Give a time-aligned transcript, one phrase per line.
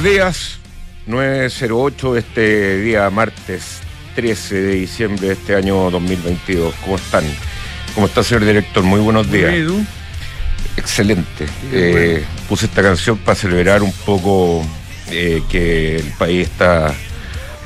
[0.00, 0.58] Buenos días,
[1.08, 3.80] 908 este día martes
[4.14, 6.74] 13 de diciembre de este año 2022.
[6.82, 7.22] ¿Cómo están?
[7.94, 8.82] ¿Cómo está, señor director?
[8.82, 9.52] Muy buenos días.
[10.78, 11.44] Excelente.
[11.70, 14.64] Eh, puse esta canción para celebrar un poco
[15.10, 16.94] eh, que el país está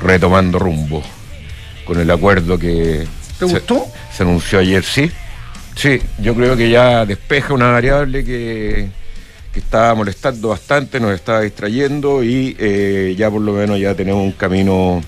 [0.01, 1.01] retomando rumbo
[1.85, 3.07] con el acuerdo que
[3.39, 3.87] ¿Te gustó?
[4.13, 5.09] se anunció ayer, sí.
[5.77, 8.89] Sí, yo creo que ya despeja una variable que,
[9.55, 14.21] que estaba molestando bastante, nos estaba distrayendo y eh, ya por lo menos ya tenemos
[14.21, 15.01] un camino,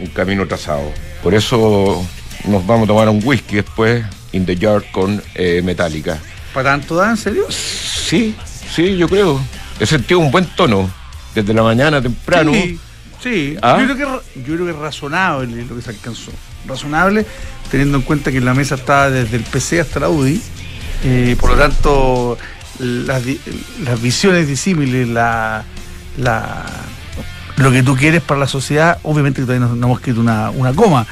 [0.00, 0.90] un camino trazado.
[1.22, 2.02] Por eso
[2.46, 6.18] nos vamos a tomar un whisky después, in the yard con eh, Metallica.
[6.54, 7.44] ¿Para tanto da, en serio?
[7.50, 8.34] Sí,
[8.74, 9.38] sí, yo creo.
[9.78, 10.90] He sentido un buen tono
[11.34, 12.54] desde la mañana temprano.
[12.54, 12.80] Sí,
[13.22, 13.56] sí.
[13.60, 13.76] ¿Ah?
[13.78, 16.32] Yo, creo que, yo creo que es razonable lo que se alcanzó.
[16.66, 17.26] Razonable,
[17.70, 20.40] teniendo en cuenta que la mesa estaba desde el PC hasta la UDI.
[21.04, 22.38] eh, por lo tanto,
[22.78, 23.22] las,
[23.84, 25.64] las visiones disímiles, la,
[26.16, 26.64] la,
[27.56, 30.50] lo que tú quieres para la sociedad, obviamente que todavía no, no hemos escrito una,
[30.50, 31.06] una coma,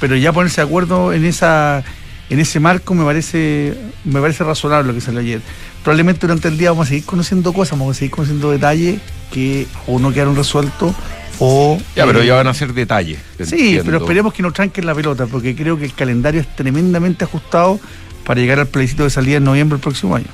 [0.00, 1.84] pero ya ponerse de acuerdo en esa
[2.30, 5.42] en ese marco me parece me parece razonable lo que salió ayer.
[5.82, 9.00] Probablemente durante el día vamos a seguir conociendo cosas, vamos a seguir conociendo detalles
[9.32, 10.94] que o no quedaron resueltos
[11.38, 11.78] o...
[11.96, 13.18] Ya, pero eh, ya van a ser detalles.
[13.38, 13.84] Sí, entiendo.
[13.84, 17.80] pero esperemos que no tranquen la pelota, porque creo que el calendario es tremendamente ajustado
[18.24, 20.26] para llegar al plebiscito de salida en noviembre del próximo año.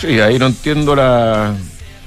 [0.00, 1.54] Sí, ahí no entiendo la.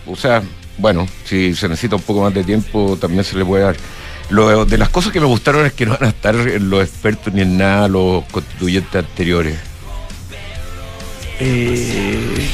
[0.08, 0.42] O sea,
[0.78, 3.76] bueno, si se necesita un poco más de tiempo, también se le puede dar.
[4.30, 7.34] Lo, de las cosas que me gustaron es que no van a estar los expertos
[7.34, 9.58] ni en nada los constituyentes anteriores.
[11.40, 12.48] Eh,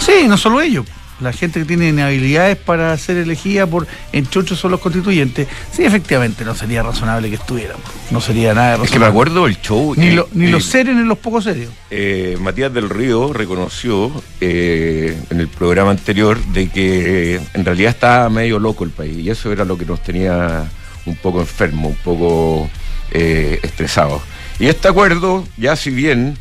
[0.00, 0.84] sí, no solo ellos.
[1.20, 5.46] La gente que tiene habilidades para ser elegida por, entre otros, son los constituyentes.
[5.72, 7.76] Sí, efectivamente, no sería razonable que estuvieran.
[8.10, 8.84] No sería nada razonable.
[8.86, 9.94] Es que me acuerdo del show.
[9.96, 11.70] Ni, eh, lo- ni eh, los serios ni los poco serios.
[11.90, 14.10] eh, Matías del Río reconoció
[14.40, 19.16] eh, en el programa anterior de que eh, en realidad estaba medio loco el país
[19.18, 20.64] y eso era lo que nos tenía
[21.06, 22.68] un poco enfermo, un poco
[23.12, 24.20] eh, estresados.
[24.58, 26.36] Y este acuerdo, ya si bien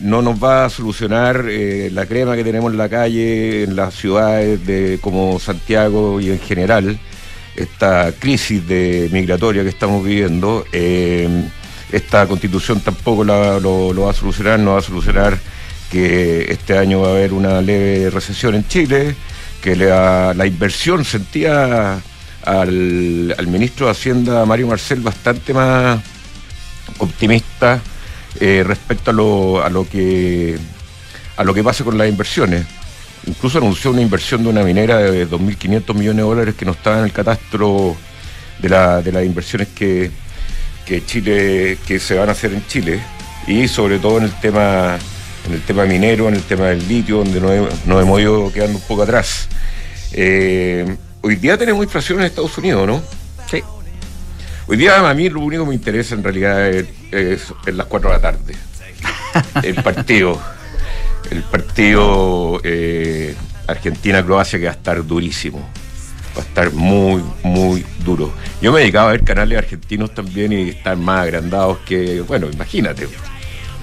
[0.00, 3.94] no nos va a solucionar eh, la crema que tenemos en la calle, en las
[3.94, 6.98] ciudades de, como Santiago y en general,
[7.56, 8.62] esta crisis
[9.12, 11.28] migratoria que estamos viviendo, eh,
[11.92, 15.38] esta constitución tampoco la- lo, lo va a solucionar, no va a solucionar
[15.92, 19.14] que este año va a haber una leve recesión en Chile,
[19.62, 22.00] que la, la inversión sentía
[22.44, 26.00] al, al ministro de Hacienda, Mario Marcel, bastante más
[26.98, 27.80] optimista
[28.40, 30.58] eh, respecto a lo, a lo que
[31.36, 32.64] a lo que pasa con las inversiones.
[33.26, 36.98] Incluso anunció una inversión de una minera de 2.500 millones de dólares que no estaba
[36.98, 37.96] en el catastro
[38.60, 40.10] de, la- de las inversiones que,
[40.84, 43.00] que Chile que se van a hacer en Chile
[43.46, 44.98] y sobre todo en el tema
[45.46, 47.38] en el tema minero, en el tema del litio, donde
[47.86, 49.48] nos hemos ido quedando un poco atrás.
[50.12, 53.02] Eh, hoy día tenemos inflación en Estados Unidos, ¿no?
[53.50, 53.62] Sí.
[54.66, 58.16] Hoy día a mí lo único que me interesa en realidad es, las 4 de
[58.16, 58.54] la tarde.
[59.62, 60.40] El partido.
[61.30, 63.34] El partido eh,
[63.66, 65.68] Argentina-Croacia que va a estar durísimo.
[66.36, 68.32] Va a estar muy, muy duro.
[68.62, 73.06] Yo me dedicaba a ver canales argentinos también y están más agrandados que, bueno, imagínate.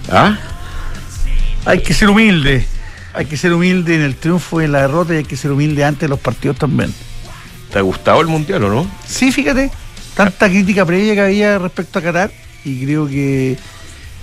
[0.10, 0.40] ¿Ah?
[1.66, 2.66] Hay que ser humilde.
[3.14, 5.52] Hay que ser humilde en el triunfo y en la derrota y hay que ser
[5.52, 6.92] humilde antes de los partidos también.
[7.72, 8.92] ¿Te ha gustado el mundial o no?
[9.06, 9.70] Sí, fíjate,
[10.16, 12.32] tanta crítica previa que había respecto a Qatar
[12.66, 13.58] y creo que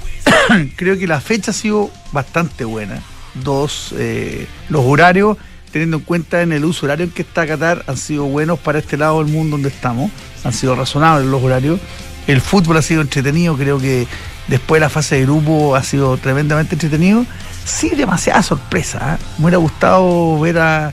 [0.77, 3.01] creo que la fecha ha sido bastante buena.
[3.35, 5.37] Dos, eh, los horarios,
[5.73, 8.79] teniendo en cuenta en el uso horario en que está Qatar, han sido buenos para
[8.79, 10.11] este lado del mundo donde estamos.
[10.45, 11.79] Han sido razonables los horarios.
[12.27, 14.07] El fútbol ha sido entretenido, creo que
[14.49, 17.25] después de la fase de grupo ha sido tremendamente entretenido.
[17.65, 19.15] Sí, demasiada sorpresa.
[19.19, 19.25] ¿eh?
[19.39, 20.93] Me hubiera gustado ver a,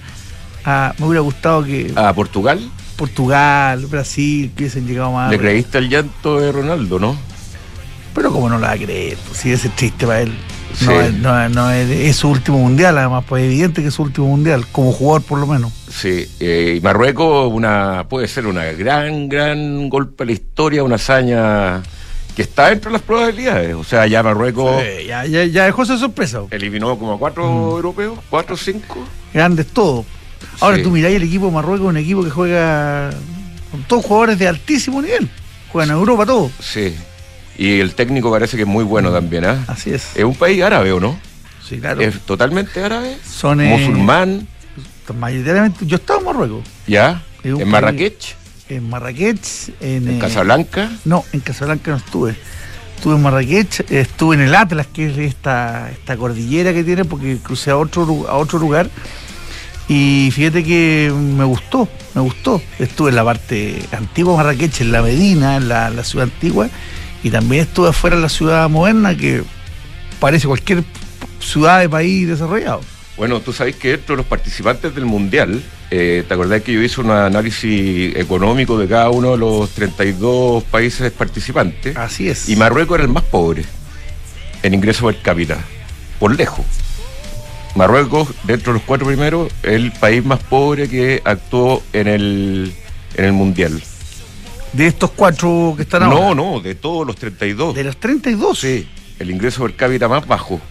[0.65, 2.59] a- me hubiera gustado que A Portugal.
[2.95, 5.31] Portugal, Brasil, que hubiesen llegado más.
[5.31, 7.15] Le creíste el llanto de Ronaldo, ¿no?
[8.13, 10.33] Pero como no lo va a creer, pues, si ese es triste para él.
[10.81, 10.97] No, Sí.
[11.07, 14.27] es, no- no es, su último mundial, además, pues es evidente que es su último
[14.27, 15.71] mundial, como jugador por lo menos.
[15.89, 20.95] Sí, eh, y Marruecos una, puede ser una gran, gran golpe a la historia, una
[20.95, 21.81] hazaña
[22.35, 23.73] que está dentro de las probabilidades.
[23.75, 26.41] O sea, ya Marruecos Eh, ya, ya, ya dejó esa sorpresa.
[26.51, 29.05] eliminó como a cuatro europeos, cuatro o cinco.
[29.33, 30.05] Grandes todos.
[30.59, 30.83] Ahora Sí.
[30.83, 33.09] tú miráis el equipo de Marruecos, un equipo que juega
[33.71, 35.29] con todos jugadores de altísimo nivel.
[35.71, 36.51] Juegan en Europa todos.
[36.59, 36.95] Sí.
[37.57, 39.63] Y el técnico parece que es muy bueno también, ¿ah?
[39.67, 40.07] Así es.
[40.15, 41.17] Es un país árabe, ¿o no?
[41.67, 42.01] Sí, claro.
[42.01, 43.17] Es totalmente árabe.
[43.27, 44.47] Son eh, Musulmán,
[45.17, 45.85] mayoritariamente.
[45.85, 46.63] Yo estaba en Marruecos.
[46.87, 47.23] ¿ya?
[47.43, 48.35] En país- Marrakech,
[48.69, 49.69] En Marrakech.
[49.79, 50.91] En, en eh, Casablanca.
[51.05, 52.35] No, en Casablanca no estuve.
[52.97, 57.37] Estuve en Marrakech, estuve en el Atlas, que es esta, esta cordillera que tiene, porque
[57.43, 58.89] crucé a otro, a otro lugar.
[59.87, 62.61] Y fíjate que me gustó, me gustó.
[62.79, 66.69] Estuve en la parte antigua Marrakech, en la Medina, en la, ciudad antigua,
[67.23, 69.43] y también estuve afuera en la ciudad moderna, que
[70.19, 70.83] parece cualquier
[71.39, 72.81] ciudad de país desarrollado.
[73.17, 76.81] Bueno, tú sabes que dentro de los participantes del Mundial, eh, ¿te acordás que yo
[76.81, 81.95] hice un análisis económico de cada uno de los 32 países participantes?
[81.95, 82.49] Así es.
[82.49, 83.63] Y Marruecos era el más pobre
[84.63, 85.59] en ingreso per cápita,
[86.19, 86.65] por lejos.
[87.75, 92.73] Marruecos, dentro de los cuatro primeros, es el país más pobre que actuó en el,
[93.15, 93.81] en el Mundial.
[94.71, 96.33] ¿De estos cuatro que están ahora?
[96.33, 97.75] No, no, de todos los 32.
[97.75, 98.59] ¿De los 32?
[98.59, 98.87] Sí,
[99.19, 100.61] el ingreso per cápita más bajo,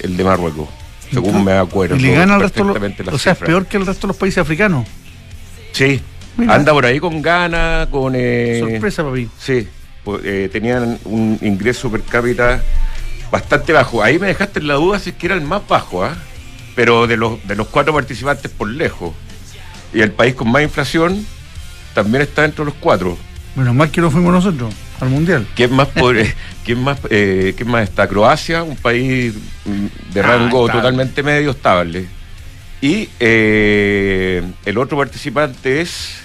[0.00, 0.68] el de Marruecos,
[1.12, 1.96] según me acuerdo.
[1.96, 2.74] ¿Y le gana al resto
[3.12, 4.86] O sea, es peor que el resto de los países africanos.
[5.72, 6.00] Sí,
[6.48, 8.14] anda por ahí con ganas, con...
[8.16, 9.28] Eh, Sorpresa, papi.
[9.38, 9.68] Sí,
[10.02, 12.60] pues, eh, tenían un ingreso per cápita
[13.30, 14.02] bastante bajo.
[14.02, 16.16] Ahí me dejaste en la duda si es que era el más bajo, ¿ah?
[16.74, 19.12] Pero de los, de los cuatro participantes por lejos.
[19.92, 21.26] Y el país con más inflación
[21.94, 23.16] también está dentro de los cuatro.
[23.54, 25.46] Menos mal que no fuimos nosotros al mundial.
[25.54, 25.88] ¿Quién más,
[26.64, 28.06] ¿quién más, eh, ¿quién más está?
[28.08, 29.34] Croacia, un país
[29.64, 32.06] mm, de ah, rango totalmente medio estable.
[32.80, 36.16] Y eh, el otro participante es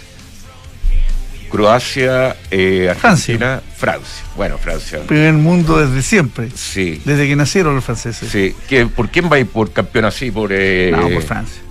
[1.50, 3.62] Croacia, eh, Argentina, Francia.
[4.35, 5.00] Bueno, Francia.
[5.07, 6.50] Primer mundo desde siempre.
[6.56, 7.01] Sí.
[7.06, 8.29] Desde que nacieron los franceses.
[8.29, 8.56] Sí.
[8.95, 10.31] ¿Por quién va a ir por campeón así?
[10.31, 11.62] Por, eh, no, por Francia.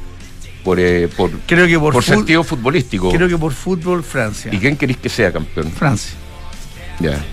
[0.62, 3.10] Por, eh, por, creo que por, sentido futbolístico.
[3.12, 4.52] Creo que por fútbol, Francia.
[4.52, 5.70] ¿Y quién queréis que sea campeón?
[5.70, 6.14] Francia.
[7.00, 7.24] Ya.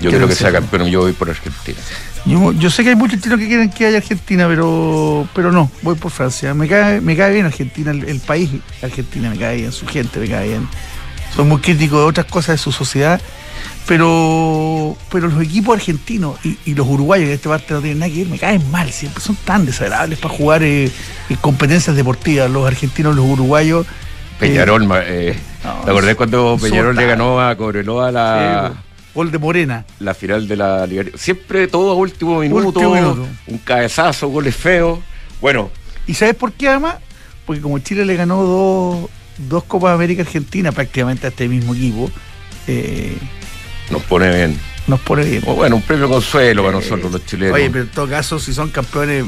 [0.00, 1.78] Yo creo que sea campeón, yo voy por Argentina.
[2.26, 5.94] Yo, sé que hay muchos chinos que quieren que haya Argentina, pero pero no, voy
[5.94, 6.52] por Francia.
[6.54, 8.50] Me cae, me cae bien Argentina, el, el país
[8.82, 10.68] Argentina me cae bien, su gente me cae bien
[11.34, 13.20] son muy críticos de otras cosas de su sociedad,
[13.86, 18.18] pero, pero los equipos argentinos y, los uruguayos, en esta parte no tienen nada que
[18.18, 20.90] ver, me caen mal, siempre son tan desagradables para jugar eh,
[21.28, 23.86] en competencias deportivas, los argentinos, los uruguayos.
[24.38, 25.36] Peñarol, eh, eh
[25.84, 28.72] ¿te acordás cuando Peñarol le ganó a Cobreloa la...
[29.14, 29.84] gol de Morena.
[30.00, 31.04] La final de la Liga.
[31.14, 34.98] Siempre todo a último minuto, un cabezazo, goles feos.
[35.40, 35.70] Bueno.
[36.06, 36.96] ¿Y sabes por qué además?
[37.46, 42.10] Porque como Chile le ganó dos dos Copas América Argentina prácticamente a este mismo equipo.
[42.66, 43.16] Eh,
[43.90, 44.58] nos pone bien.
[44.86, 45.42] Nos pone bien.
[45.46, 47.54] bueno, un premio consuelo para nosotros los chilenos.
[47.54, 49.24] Oye, pero en todo caso, si son campeones,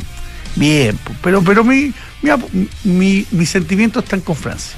[0.54, 0.98] bien.
[1.22, 1.92] Pero, pero mi,
[2.84, 4.76] mi, mis sentimientos están con Francia.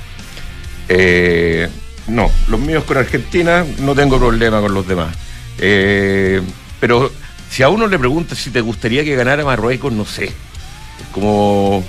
[0.88, 1.69] Eh,
[2.06, 5.14] no, los míos con Argentina no tengo problema con los demás.
[5.58, 6.40] Eh,
[6.80, 7.10] pero
[7.50, 10.32] si a uno le pregunta si te gustaría que ganara Marruecos, no sé.
[11.12, 11.84] como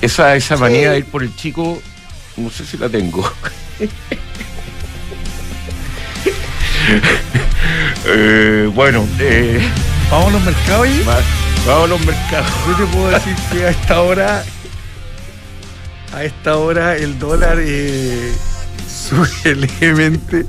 [0.00, 1.80] esa, esa manía de ir por el chico
[2.36, 3.30] no sé si la tengo.
[8.04, 9.60] Eh, bueno, eh,
[10.10, 11.02] vamos a los mercados y.
[11.66, 12.52] Vamos a los mercados.
[12.66, 14.44] Yo te puedo decir que a esta hora.
[16.12, 18.32] A esta hora el dólar eh,
[18.88, 20.46] sube levemente.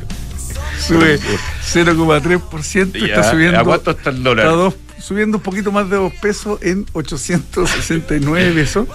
[0.79, 3.07] Sube 0,3%.
[3.07, 3.59] Está subiendo.
[3.59, 4.73] ¿A cuánto está el dólar?
[4.99, 8.87] subiendo un poquito más de 2 pesos en 869 pesos.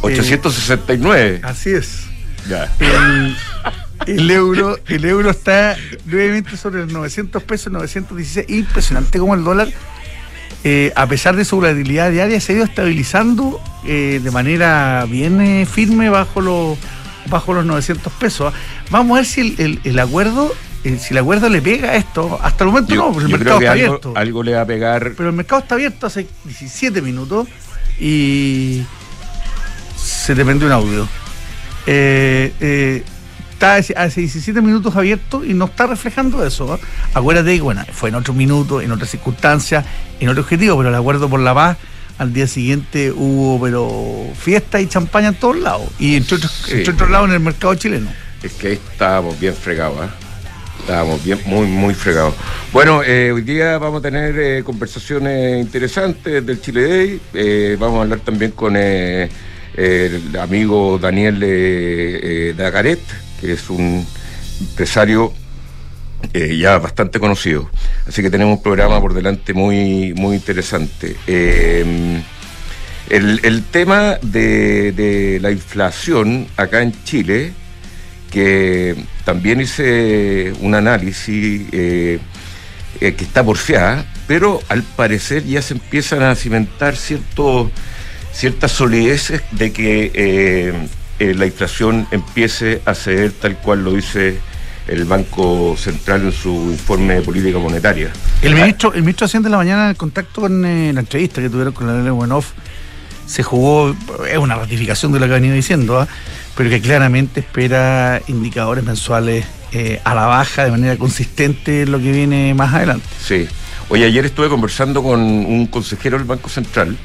[0.00, 1.40] 869.
[1.42, 2.04] así es.
[2.80, 3.36] El,
[4.30, 8.48] euro, el euro está nuevamente sobre los 900 pesos, 916.
[8.48, 9.68] Impresionante como el dólar,
[10.64, 15.40] eh, a pesar de su volatilidad diaria, se ha ido estabilizando eh, de manera bien
[15.40, 16.78] eh, firme bajo los,
[17.30, 18.52] bajo los 900 pesos.
[18.90, 22.70] Vamos a ver si el, acuerdo si el acuerdo le pega a esto, hasta el
[22.70, 24.12] momento no, porque el mercado está abierto.
[24.16, 25.12] Algo le va a pegar.
[25.16, 27.46] Pero el mercado está abierto hace 17 minutos
[28.00, 28.82] y
[29.96, 31.08] se te prende un audio.
[31.86, 33.02] Eh, eh,
[33.58, 36.78] está hace 17 minutos abierto y no está reflejando eso.
[37.12, 39.84] Acuérdate que, bueno, fue en otro minuto, en otras circunstancias,
[40.20, 41.76] en otro objetivo, pero el acuerdo por la paz,
[42.18, 47.28] al día siguiente hubo pero fiesta y champaña en todos lados, y entre otros, lados
[47.28, 48.08] en el mercado chileno.
[48.42, 50.10] Es que ahí estábamos bien fregados, ¿eh?
[50.80, 52.34] Estábamos bien, muy, muy fregados.
[52.72, 57.76] Bueno, eh, hoy día vamos a tener conversaciones interesantes del Chile Day.
[57.76, 59.30] vamos a hablar también con el
[60.40, 63.00] amigo Daniel eh, Dagaret,
[63.40, 64.06] que es un
[64.60, 65.32] empresario
[66.32, 67.70] eh, ya bastante conocido.
[68.06, 71.16] Así que tenemos un programa por delante muy, muy interesante.
[71.26, 72.22] Eh,
[73.10, 77.52] el, tema de, la inflación acá en Chile,
[78.30, 82.20] que también hice un análisis que
[83.00, 87.70] está porfiada, pero al parecer ya se empiezan a cimentar ciertos
[88.32, 90.88] cierta solidez de que
[91.18, 94.38] eh, eh, la inflación empiece a ceder tal cual lo dice
[94.88, 98.10] el Banco Central en su informe de política monetaria.
[98.42, 101.50] El ministro, el ministro Hacienda de la mañana en contacto con eh, la entrevista que
[101.50, 102.52] tuvieron con la Lele Buenoff,
[103.26, 103.94] se jugó,
[104.28, 106.08] es una ratificación de lo que ha venido diciendo, ¿ah?
[106.56, 111.98] pero que claramente espera indicadores mensuales eh, a la baja de manera consistente en lo
[111.98, 113.06] que viene más adelante.
[113.22, 113.46] Sí.
[113.90, 116.96] Oye, ayer estuve conversando con un consejero del Banco Central.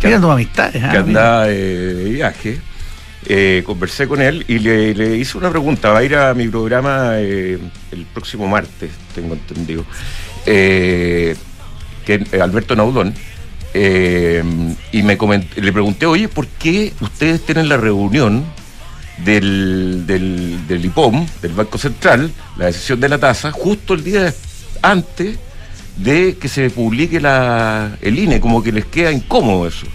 [0.00, 0.90] Que, amistades, ¿ah?
[0.90, 2.60] que andaba de viaje.
[3.26, 5.90] Eh, conversé con él y le, hice una pregunta.
[5.90, 7.58] Va a ir a mi programa eh,
[7.92, 9.84] el próximo martes, tengo entendido.
[10.44, 11.36] que
[12.40, 13.14] Alberto Naudón
[13.74, 14.42] eh,
[14.92, 15.18] y me
[15.56, 18.44] le pregunté, oye, ¿por qué ustedes tienen la reunión
[19.24, 24.34] del, del, IPOM, del Banco Central, la decisión de la tasa, justo el día
[24.80, 25.38] antes
[25.96, 28.40] de que se publique la, el INE?
[28.40, 29.86] Como que les queda incómodo eso.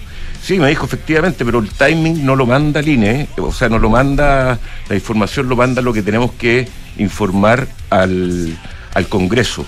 [0.44, 3.80] Sí, me dijo efectivamente, pero el timing no lo manda el INE, o sea, no
[3.80, 4.60] lo manda,
[4.90, 8.56] la información lo manda lo que tenemos que informar al,
[8.94, 9.66] al Congreso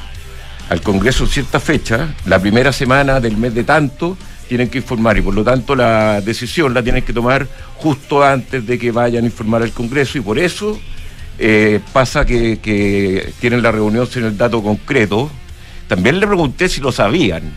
[0.70, 4.18] al Congreso en cierta fecha, la primera semana del mes de tanto,
[4.48, 8.66] tienen que informar y por lo tanto la decisión la tienen que tomar justo antes
[8.66, 10.80] de que vayan a informar al Congreso y por eso
[11.40, 15.32] eh, pasa que, que, tienen la reunión sin el dato concreto.
[15.88, 17.54] También le pregunté si lo sabían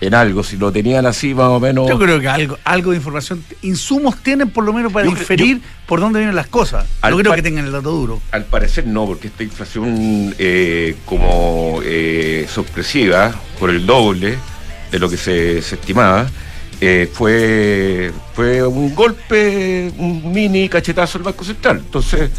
[0.00, 1.88] en algo, si lo tenían así más o menos.
[1.88, 6.00] Yo creo que algo, algo de información, insumos tienen por lo menos para inferir por
[6.00, 6.86] dónde vienen las cosas.
[7.08, 8.20] No creo que tengan el dato duro.
[8.30, 14.38] Al parecer no, porque esta inflación eh, como eh, sorpresiva, por el doble
[14.90, 16.28] de lo que se, estimaba,
[16.80, 21.82] eh, fue, fue un golpe, un mini cachetazo al Banco Central.
[21.84, 22.30] Entonces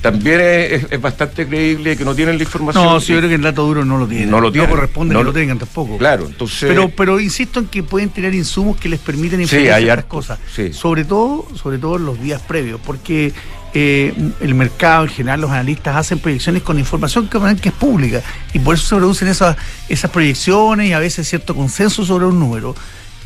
[0.00, 2.84] también es, bastante creíble que no tienen la información.
[2.84, 4.30] No, sí, yo creo que el dato duro no lo tienen.
[4.30, 4.70] No lo tienen.
[4.70, 5.98] No corresponde que lo, tengan tampoco.
[5.98, 6.68] Claro, entonces.
[6.68, 10.38] Pero, pero insisto en que pueden tener insumos que les permiten informar sí, cosas.
[10.54, 10.72] Sí.
[10.72, 13.32] Sobre todo, sobre todo en los días previos, porque
[13.74, 18.22] eh, el mercado en general, los analistas hacen proyecciones con información que, que es pública.
[18.54, 19.56] Y por eso se producen esas,
[19.88, 22.74] esas proyecciones y a veces cierto consenso sobre un número.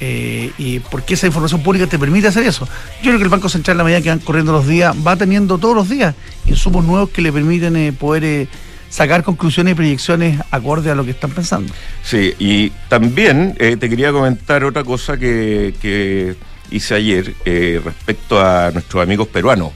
[0.02, 2.66] Eh, y porque esa información pública te permite hacer eso.
[3.02, 5.16] Yo creo que el Banco Central, a la medida que van corriendo los días, va
[5.16, 6.14] teniendo todos los días
[6.46, 8.48] insumos nuevos que le permiten eh, poder eh,
[8.88, 11.72] sacar conclusiones y proyecciones acorde a lo que están pensando.
[12.02, 16.34] Sí, y también te quería comentar otra cosa que, que
[16.70, 17.34] hice ayer
[17.84, 19.72] respecto a nuestros amigos peruanos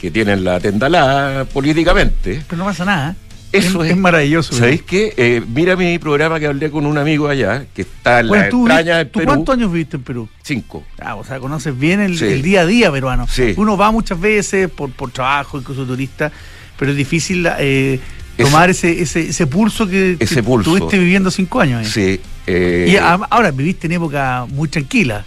[0.00, 2.42] que tienen la tendalada políticamente.
[2.48, 3.16] Pero no pasa nada.
[3.58, 4.54] Eso es, maravilloso.
[4.54, 5.14] ¿Sabéis qué?
[5.16, 8.98] Eh, mira mi programa que hablé con un amigo allá, que está en la entraña
[8.98, 9.26] del Perú.
[9.26, 10.28] ¿Cuántos años viviste en Perú?
[10.42, 10.84] Cinco.
[11.00, 13.26] Ah, o sea, conoces bien el, día a día peruano.
[13.28, 13.54] Sí.
[13.56, 16.32] Uno va muchas veces por, por trabajo, incluso turista,
[16.78, 18.00] pero es difícil eh,
[18.36, 20.70] tomar ese, ese, ese, pulso que, ese pulso.
[20.74, 21.88] tuviste viviendo cinco años.
[21.88, 22.20] Sí.
[22.46, 25.24] y ahora viviste en época muy tranquila.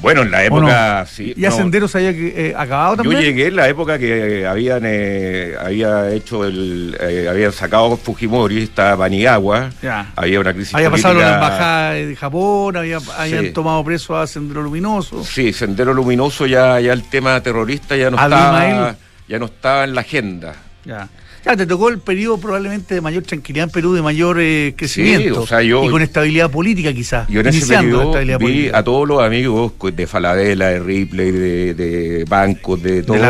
[0.00, 1.34] Bueno, en la época, sí.
[1.36, 3.20] ¿Y Senderos había eh, acabado también?
[3.20, 8.62] Yo llegué en la época que habían eh, había hecho el eh, habían sacado Fujimori,
[8.62, 9.70] estaba Paniagua,
[10.14, 14.62] había una crisis Había pasado la embajada de Japón, había, habían tomado preso a Sendero
[14.62, 15.24] Luminoso.
[15.24, 19.94] Sí, Sendero Luminoso ya, ya el tema terrorista ya no estaba ya no estaba en
[19.94, 20.54] la agenda.
[20.84, 21.08] Ya
[21.42, 25.44] te tocó el periodo probablemente de mayor tranquilidad en Perú, de mayor eh, crecimiento.
[25.62, 27.28] y con estabilidad política quizás.
[27.28, 32.82] Yo en ese periodo vi a todos los amigos de Falabella, de Ripley, de, bancos,
[32.82, 33.20] de, todos,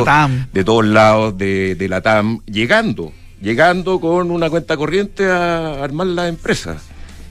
[0.53, 6.29] de, todos lados, de, la TAM, llegando, llegando con una cuenta corriente a armar las
[6.29, 6.83] empresas.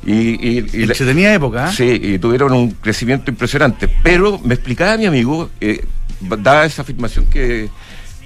[0.06, 1.70] Y, y, tenía época.
[1.70, 1.74] ¿eh?
[1.76, 3.90] Sí, y tuvieron un crecimiento impresionante.
[4.04, 5.84] Pero me explicaba mi amigo, eh,
[6.22, 7.70] daba esa afirmación que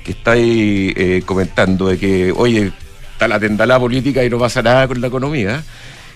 [0.04, 2.72] que estáis eh, comentando de que, oye,
[3.14, 5.64] está la tendalada política y no pasa nada con la economía,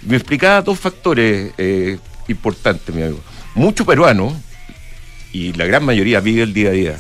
[0.03, 3.19] me explicaba dos factores eh, importantes, mi amigo.
[3.53, 4.35] Mucho peruano,
[5.31, 6.97] y la gran mayoría vive el día a día,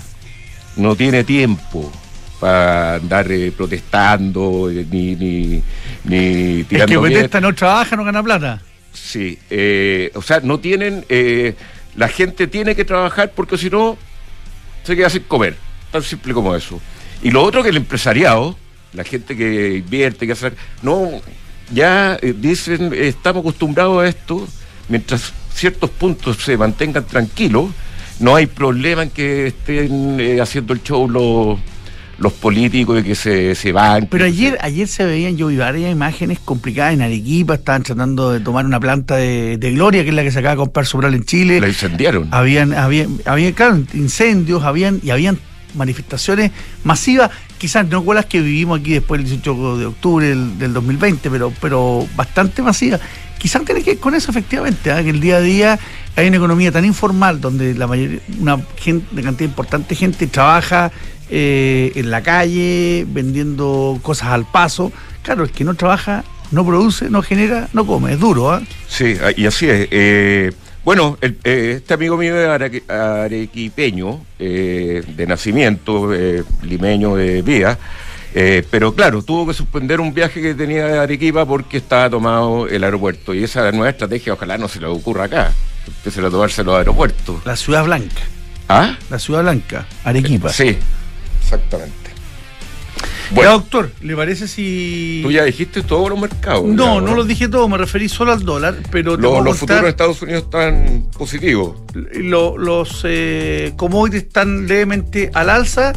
[0.75, 1.91] no tiene tiempo
[2.39, 5.63] para andar eh, protestando ni, ni,
[6.03, 6.75] ni tirando.
[6.75, 8.61] Es que protesta no trabaja, no gana plata.
[8.93, 9.37] Sí,
[10.13, 11.05] o sea, no tienen.
[11.95, 13.97] la gente tiene que trabajar porque si no,
[14.83, 15.57] se queda sin comer
[15.95, 16.79] tan simple como eso.
[17.23, 18.57] Y lo otro que el empresariado,
[18.93, 20.51] la gente que invierte, que hace...
[20.81, 21.09] No,
[21.71, 24.47] ya eh, dicen, estamos acostumbrados a esto,
[24.89, 27.71] mientras ciertos puntos se mantengan tranquilos,
[28.19, 31.59] no hay problema en que estén eh, haciendo el show los
[32.17, 34.07] los políticos de que se, se van.
[34.09, 38.39] Pero ayer ayer se veían, yo vi varias imágenes complicadas en Arequipa, estaban tratando de
[38.39, 41.25] tomar una planta de, Gloria, que es la que se acaba de comprar Sobral en
[41.25, 41.59] Chile.
[41.59, 42.29] La incendiaron.
[42.31, 45.39] Habían, habían, habían, claro, incendios, habían, y habían
[45.75, 46.51] manifestaciones
[46.83, 51.29] masivas, quizás no igual las que vivimos aquí después del 18 de octubre del, 2020,
[51.29, 53.01] pero, pero bastante masivas.
[53.37, 55.03] Quizás tiene que ver con eso efectivamente, ¿ah?
[55.03, 55.79] que el día a día
[56.15, 60.27] hay una economía tan informal donde la mayoría, una gente, una cantidad importante de gente
[60.27, 60.91] trabaja
[61.29, 64.91] eh, en la calle, vendiendo cosas al paso.
[65.21, 68.51] Claro, el que no trabaja, no produce, no genera, no come, es duro.
[68.51, 68.61] ¿ah?
[68.87, 70.55] Sí, y así es.
[70.85, 72.47] Eh, Bueno, el, eh, este amigo mío es
[72.87, 77.77] arequipeño, eh, de nacimiento, eh, limeño de vida,
[78.69, 82.83] pero claro, tuvo que suspender un viaje que tenía de Arequipa porque estaba tomado el
[82.83, 83.33] aeropuerto.
[83.33, 85.53] Y esa nueva estrategia ojalá no se le ocurra acá,
[85.87, 87.43] empiece a tomarse los aeropuertos.
[87.45, 88.21] La Ciudad Blanca.
[88.67, 88.97] ¿Ah?
[89.09, 90.49] La Ciudad Blanca, Arequipa.
[90.49, 90.77] sí,
[91.41, 92.04] exactamente.
[93.31, 95.21] Bueno, doctor, ¿le parece si.
[95.23, 96.65] Tú ya dijiste todos los mercados.
[96.65, 99.17] No, no los dije todos, me referí solo al dólar, pero.
[99.17, 101.77] los futuros de Estados Unidos están positivos.
[101.93, 105.93] los eh, commodities están levemente al alza.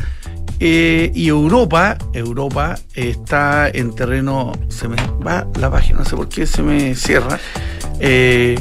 [0.60, 6.28] Eh, y Europa, Europa está en terreno, se me va la página, no sé por
[6.28, 7.38] qué se me cierra.
[8.00, 8.58] Eh,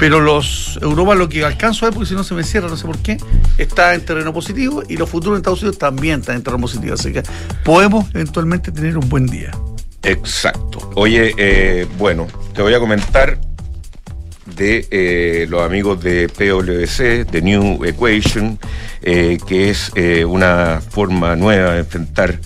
[0.00, 2.76] pero los Europa lo que alcanzo a ver, porque si no se me cierra, no
[2.78, 3.18] sé por qué,
[3.58, 6.94] está en terreno positivo y los futuros en Estados Unidos también están en terreno positivo.
[6.94, 7.22] Así que
[7.64, 9.50] podemos eventualmente tener un buen día.
[10.02, 10.90] Exacto.
[10.94, 13.38] Oye, eh, bueno, te voy a comentar
[14.56, 18.58] de eh, los amigos de PwC, de New Equation,
[19.02, 19.92] eh, que es
[20.26, 22.40] una forma nueva de enfrentar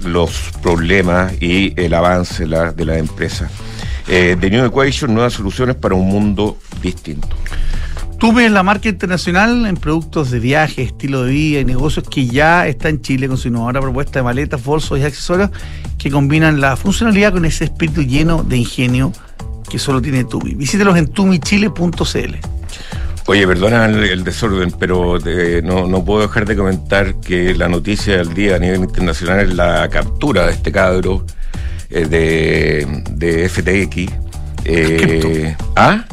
[0.00, 3.50] los problemas y el avance de la empresa.
[4.08, 7.28] Eh, The New Equation, nuevas soluciones para un mundo distinto.
[8.18, 12.66] Tuve la marca internacional en productos de viaje, estilo de vida y negocios que ya
[12.66, 15.50] está en Chile con su innovadora propuesta de maletas, bolsos y accesorios
[15.98, 19.12] que combinan la funcionalidad con ese espíritu lleno de ingenio
[19.68, 20.54] que solo tiene Tumi.
[20.54, 22.34] Visítelos en tumichile.cl.
[23.28, 25.18] Oye, perdona el, desorden, pero
[25.64, 29.54] no, no, puedo dejar de comentar que la noticia del día a nivel internacional es
[29.54, 31.45] la captura de este cadro eh,
[31.90, 34.12] de, de, FTX.
[34.64, 36.04] Eh, ¿Ah?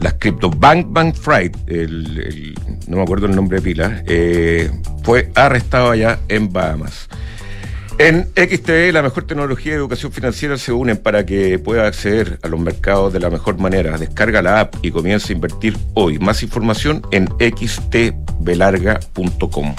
[0.00, 1.52] Las cripto Bank Bank Fried,
[2.86, 4.70] no me acuerdo el nombre de pila, eh,
[5.02, 7.08] fue arrestado allá en Bahamas.
[7.98, 12.48] En XTE, la mejor tecnología de educación financiera se unen para que pueda acceder a
[12.48, 13.96] los mercados de la mejor manera.
[13.96, 16.18] Descarga la app y comienza a invertir hoy.
[16.18, 19.74] Más información en xtbelarga.com.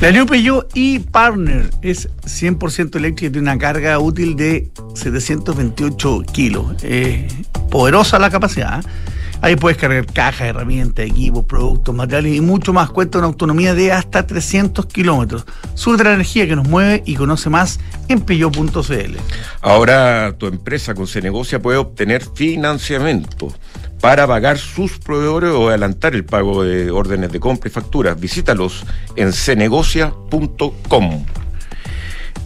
[0.00, 6.74] La New Peugeot e-Partner es 100% eléctrica y tiene una carga útil de 728 kilos.
[7.70, 8.80] poderosa la capacidad.
[8.80, 8.88] ¿eh?
[9.42, 12.90] Ahí puedes cargar cajas, herramientas, equipos, productos, materiales y mucho más.
[12.90, 15.44] Cuenta una autonomía de hasta 300 kilómetros.
[15.74, 19.16] Sube la energía que nos mueve y conoce más en peyo.cl.
[19.60, 23.52] Ahora tu empresa con Cenegocia puede obtener financiamiento
[24.00, 28.20] para pagar sus proveedores o adelantar el pago de órdenes de compra y facturas.
[28.20, 28.84] Visítalos
[29.16, 31.24] en cenegocia.com.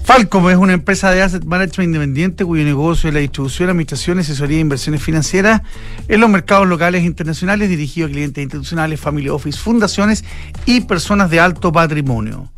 [0.06, 4.58] Falcom es una empresa de asset management independiente cuyo negocio es la distribución, administración, asesoría
[4.58, 5.62] e inversiones financieras
[6.06, 10.24] en los mercados locales e internacionales dirigido a clientes institucionales, family office, fundaciones
[10.64, 12.48] y personas de alto patrimonio.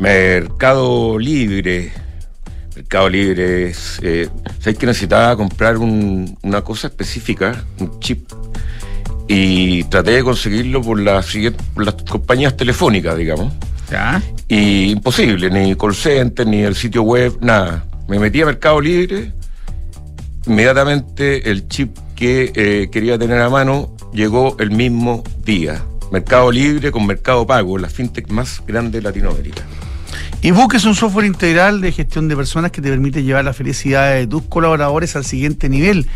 [0.00, 1.92] Mercado Libre.
[2.74, 4.00] Mercado Libre es.
[4.02, 8.32] Eh, ¿Sabes que necesitaba comprar una cosa específica, un chip?
[9.28, 13.52] Y traté de conseguirlo por, por las compañías telefónicas, digamos.
[14.52, 17.86] Y imposible, ni call center, ni el sitio web, nada.
[18.06, 19.32] Me metí a Mercado Libre,
[20.46, 25.82] inmediatamente el chip que eh, quería tener a mano llegó el mismo día.
[26.10, 29.62] Mercado Libre con Mercado Pago, la fintech más grande de Latinoamérica.
[30.42, 34.16] ebook es un software integral de gestión de personas que te permite llevar la felicidad
[34.16, 36.06] de tus colaboradores al siguiente nivel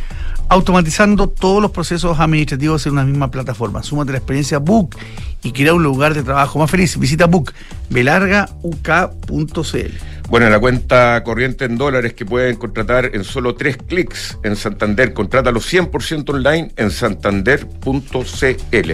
[0.49, 3.83] automatizando todos los procesos administrativos en una misma plataforma.
[3.83, 4.97] Súmate la experiencia Book
[5.43, 6.99] y crea un lugar de trabajo más feliz.
[6.99, 7.53] Visita Book,
[7.91, 9.93] belargauk.cl.
[10.29, 15.13] Bueno, la cuenta corriente en dólares que pueden contratar en solo tres clics en Santander.
[15.13, 18.93] Contrátalo 100% online en santander.cl.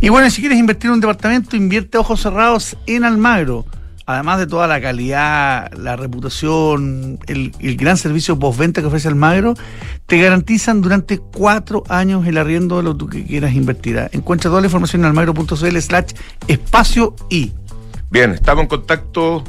[0.00, 3.66] Y bueno, si quieres invertir en un departamento, invierte ojos cerrados en Almagro
[4.08, 9.52] además de toda la calidad, la reputación, el, gran servicio postventa que ofrece Almagro,
[10.06, 13.98] te garantizan durante cuatro años el arriendo de lo que quieras invertir.
[13.98, 14.08] ¿ah?
[14.12, 16.12] Encuentra toda la información en almagro.cl slash
[16.46, 17.52] espacio y.
[18.08, 19.44] Bien, estamos en contacto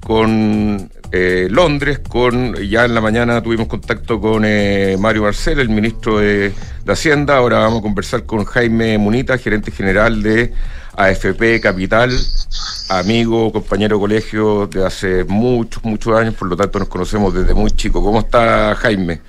[0.00, 5.70] con eh, Londres, con ya en la mañana tuvimos contacto con eh, Mario Marcel, el
[5.70, 6.52] ministro de,
[6.84, 10.52] de Hacienda, ahora vamos a conversar con Jaime Munita, gerente general de
[10.96, 12.10] AFP Capital,
[12.88, 17.54] amigo, compañero de colegio de hace muchos, muchos años, por lo tanto nos conocemos desde
[17.54, 18.02] muy chico.
[18.02, 19.20] ¿Cómo está Jaime?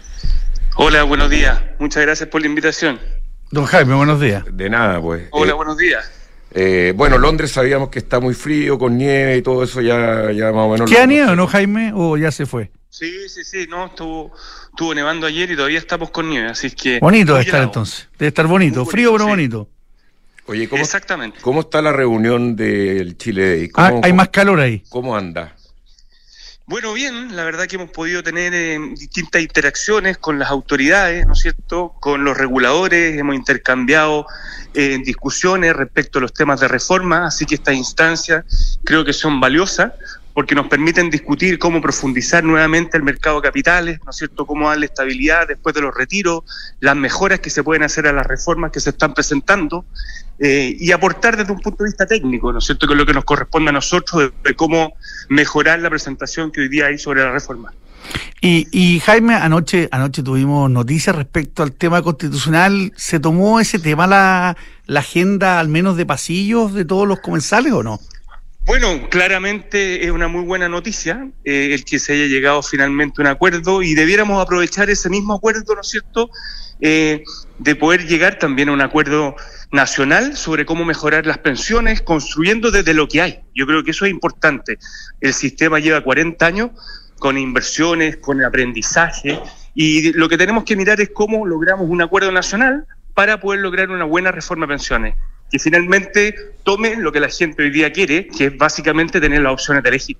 [0.76, 1.60] Hola, buenos días.
[1.80, 3.00] Muchas gracias por la invitación.
[3.52, 4.44] Don Jaime, buenos días.
[4.52, 5.28] De nada, pues.
[5.32, 6.12] Hola, eh, buenos días.
[6.52, 10.52] Eh, bueno, Londres sabíamos que está muy frío, con nieve y todo eso ya, ya
[10.52, 10.90] más o menos...
[10.90, 11.92] ¿Qué nieve o no, Jaime?
[11.94, 12.72] ¿O ya se fue?
[12.90, 14.32] Sí, sí, sí, no, estuvo,
[14.70, 17.00] estuvo nevando ayer y todavía estamos con nieve, así que...
[17.00, 19.68] Bonito debe estar entonces, debe estar bonito, frío pero bonito.
[20.48, 21.40] Oye, ¿cómo, Exactamente.
[21.42, 23.72] ¿cómo está la reunión del Chile Day?
[23.76, 24.84] Ah, hay más calor ahí.
[24.90, 25.56] ¿Cómo anda?
[26.68, 31.34] Bueno, bien, la verdad que hemos podido tener eh, distintas interacciones con las autoridades, ¿no
[31.34, 34.26] es cierto?, con los reguladores, hemos intercambiado
[34.74, 39.40] eh, discusiones respecto a los temas de reforma, así que estas instancias creo que son
[39.40, 39.92] valiosas
[40.36, 44.68] porque nos permiten discutir cómo profundizar nuevamente el mercado de capitales, ¿no es cierto?, cómo
[44.68, 46.44] darle estabilidad después de los retiros,
[46.82, 49.86] las mejoras que se pueden hacer a las reformas que se están presentando
[50.38, 53.06] eh, y aportar desde un punto de vista técnico, ¿no es cierto?, que es lo
[53.06, 54.96] que nos corresponde a nosotros de, cómo
[55.30, 57.74] mejorar la presentación que hoy día hay sobre la reforma.
[58.42, 62.92] Y, y, Jaime, anoche, anoche tuvimos noticias respecto al tema constitucional.
[62.98, 67.72] ¿Se tomó ese tema la, la agenda, al menos de pasillos, de todos los comensales
[67.72, 68.02] o no?
[68.66, 73.22] Bueno, claramente es una muy buena noticia eh, el que se haya llegado finalmente a
[73.22, 76.32] un acuerdo y debiéramos aprovechar ese mismo acuerdo, ¿no es cierto?,
[76.82, 77.24] eh,
[77.60, 79.36] de poder llegar también a un acuerdo
[79.72, 83.40] nacional sobre cómo mejorar las pensiones, construyendo desde lo que hay.
[83.54, 84.80] Yo creo que eso es importante.
[85.22, 86.72] El sistema lleva 40 años
[87.20, 89.40] con inversiones, con aprendizaje,
[89.76, 93.92] y lo que tenemos que mirar es cómo logramos un acuerdo nacional para poder lograr
[93.92, 95.16] una buena reforma de pensiones
[95.52, 99.52] que finalmente tome lo que la gente hoy día quiere, que es básicamente tener la
[99.52, 100.18] opción de elegir.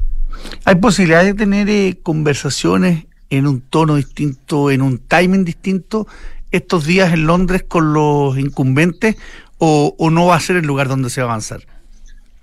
[0.66, 6.08] ¿Hay posibilidad de tener eh, conversaciones en un tono distinto, en un timing distinto,
[6.52, 9.16] estos días en Londres con los incumbentes,
[9.58, 11.62] o, o no va a ser el lugar donde se va a avanzar?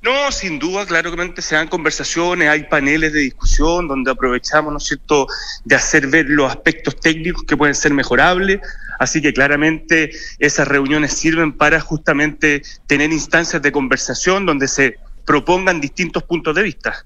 [0.02, 4.84] No, sin duda, claramente se dan conversaciones, hay paneles de discusión donde aprovechamos, ¿no es
[4.84, 5.28] cierto?,
[5.64, 8.60] de hacer ver los aspectos técnicos que pueden ser mejorables.
[8.98, 10.10] Así que claramente
[10.40, 16.62] esas reuniones sirven para justamente tener instancias de conversación donde se propongan distintos puntos de
[16.62, 17.04] vista.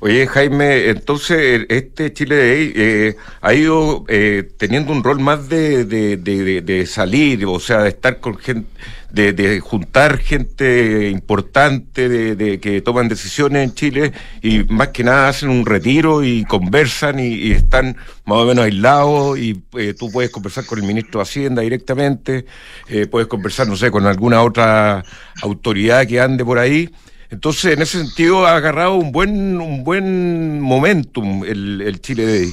[0.00, 5.84] Oye, Jaime, entonces este Chile Day eh, ha ido eh, teniendo un rol más de,
[5.84, 8.68] de, de, salir, o sea, de estar con gente,
[9.12, 15.50] de, juntar gente importante, de, que toman decisiones en Chile y más que nada hacen
[15.50, 20.64] un retiro y conversan y, están más o menos aislados y eh, tú puedes conversar
[20.64, 22.46] con el ministro de Hacienda directamente,
[23.10, 25.04] puedes conversar, no sé, con alguna otra
[25.42, 26.90] autoridad que ande por ahí.
[27.32, 32.52] Entonces, en ese sentido, ha agarrado un buen, un buen momentum el, el Chile Day.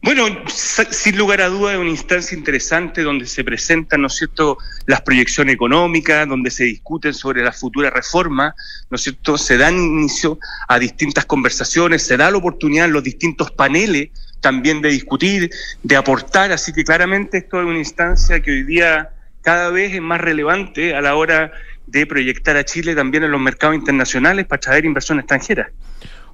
[0.00, 4.56] Bueno, sin lugar a duda es una instancia interesante donde se presentan, ¿no es cierto?,
[4.86, 8.54] las proyecciones económicas, donde se discuten sobre la futura reforma,
[8.90, 13.02] ¿no es cierto?, se dan inicio a distintas conversaciones, se da la oportunidad en los
[13.02, 15.50] distintos paneles también de discutir,
[15.82, 19.10] de aportar, así que claramente esto es una instancia que hoy día
[19.42, 21.50] cada vez es más relevante a la hora
[21.88, 25.70] de proyectar a Chile también en los mercados internacionales para traer inversión extranjera.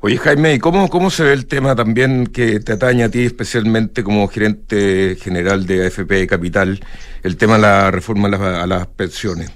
[0.07, 3.25] Oye Jaime, ¿y cómo, cómo se ve el tema también que te atañe a ti
[3.25, 6.85] especialmente como gerente general de AFP Capital,
[7.23, 9.51] el tema de la reforma a las, pensiones?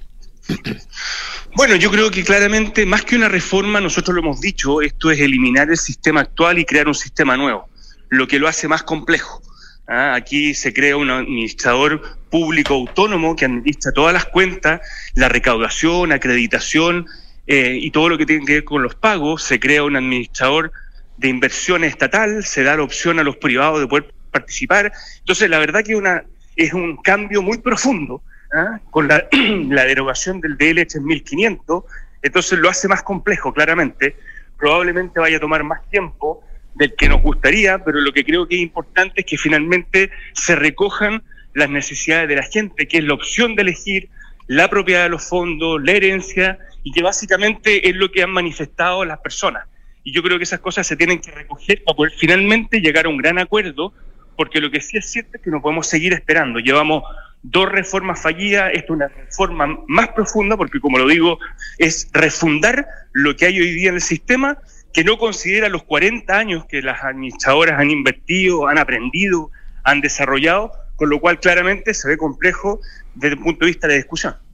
[1.54, 5.20] Bueno, yo creo que claramente, más que una reforma, nosotros lo hemos dicho, esto es
[5.20, 7.68] eliminar el sistema actual y crear un sistema nuevo,
[8.08, 9.42] lo que lo hace más complejo.
[9.86, 10.14] ¿ah?
[10.14, 14.80] Aquí se crea un administrador público autónomo que administra todas las cuentas,
[15.14, 17.06] la recaudación, acreditación
[17.48, 19.42] eh, y todo lo que tiene que ver con los pagos.
[19.42, 20.70] Se crea un administrador
[21.16, 24.92] de inversión estatal, se da la opción a los privados de poder participar.
[25.20, 26.24] Entonces, la verdad que una,
[26.56, 28.78] es un cambio muy profundo ¿ah?
[28.90, 31.84] con la, la, derogación del DLH en 1500.
[32.22, 34.14] Entonces, lo hace más complejo, claramente.
[34.58, 38.56] Probablemente vaya a tomar más tiempo del que nos gustaría, pero lo que creo que
[38.56, 41.22] es importante es que finalmente se recojan
[41.54, 44.10] las necesidades de la gente, que es la opción de elegir
[44.48, 49.04] la propiedad de los fondos, la herencia, y que básicamente es lo que han manifestado
[49.04, 49.68] las personas.
[50.04, 53.10] Y yo creo que esas cosas se tienen que recoger para poder finalmente llegar a
[53.10, 53.92] un gran acuerdo,
[54.38, 56.60] porque lo que sí es cierto es que no podemos seguir esperando.
[56.60, 57.02] Llevamos
[57.42, 61.38] dos reformas fallidas, esto es una reforma más profunda, porque como lo digo,
[61.76, 64.56] es refundar lo que hay hoy día en el sistema,
[64.94, 69.50] que no considera los 40 años que las administradoras han invertido, han aprendido,
[69.84, 72.80] han desarrollado, con lo cual claramente se ve complejo
[73.14, 74.47] desde el punto de vista de la discusión.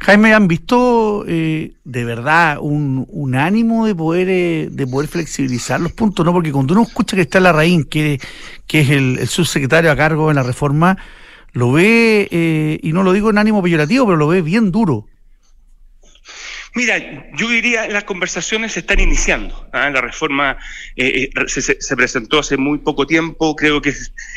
[0.00, 5.92] Jaime, ¿han visto eh, de verdad un, ánimo de poder eh, de poder flexibilizar los
[5.92, 6.24] puntos?
[6.24, 8.20] no Porque cuando uno escucha que está Larraín, que,
[8.66, 10.96] que es el, subsecretario a cargo de la reforma,
[11.52, 15.06] lo ve, eh, y no lo digo en ánimo peyorativo, pero lo ve bien duro.
[16.78, 16.96] Mira,
[17.34, 19.68] yo diría las conversaciones se están iniciando.
[19.72, 19.90] ¿ah?
[19.90, 20.58] La reforma
[20.94, 23.56] eh, eh, se, presentó hace muy poco tiempo.
[23.56, 23.92] Creo que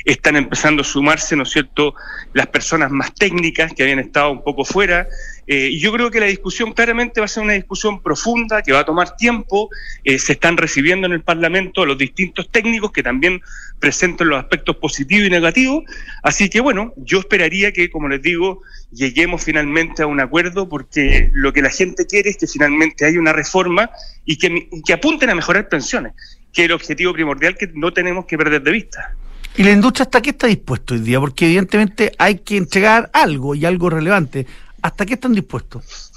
[0.05, 1.93] están empezando a sumarse, ¿no es cierto?,
[2.33, 5.07] las personas más técnicas que habían estado un poco fuera.
[5.47, 8.79] Eh, yo creo que la discusión claramente va a ser una discusión profunda que va
[8.79, 9.69] a tomar tiempo.
[10.05, 13.41] se están recibiendo en el Parlamento los distintos técnicos que también
[13.79, 15.83] presentan los aspectos positivos y negativos.
[16.23, 21.29] Así que bueno, yo esperaría que, como les digo, lleguemos finalmente a un acuerdo porque
[21.33, 23.89] lo que la gente quiere es que finalmente haya una reforma
[24.25, 26.13] y que, que apunten a mejorar pensiones.
[26.53, 29.15] que es el objetivo primordial que no tenemos que perder de vista.
[29.57, 31.19] ¿Y la industria hasta qué está dispuesto hoy día?
[31.19, 34.45] Porque evidentemente hay que entregar algo y algo relevante.
[34.81, 36.11] ¿Hasta qué están dispuestos?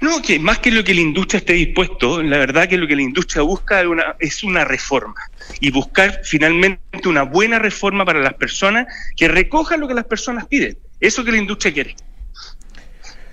[0.00, 2.96] No, que más que lo que la industria esté dispuesto, la verdad que lo que
[2.96, 5.14] la industria busca es una, es una reforma
[5.60, 10.46] y buscar finalmente una buena reforma para las personas que recoja lo que las personas
[10.46, 10.76] piden.
[10.98, 11.94] Eso que la industria quiere.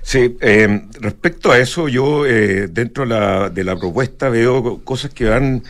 [0.09, 5.13] Sí, eh, respecto a eso, yo eh, dentro de la, de la, propuesta veo cosas
[5.13, 5.61] que van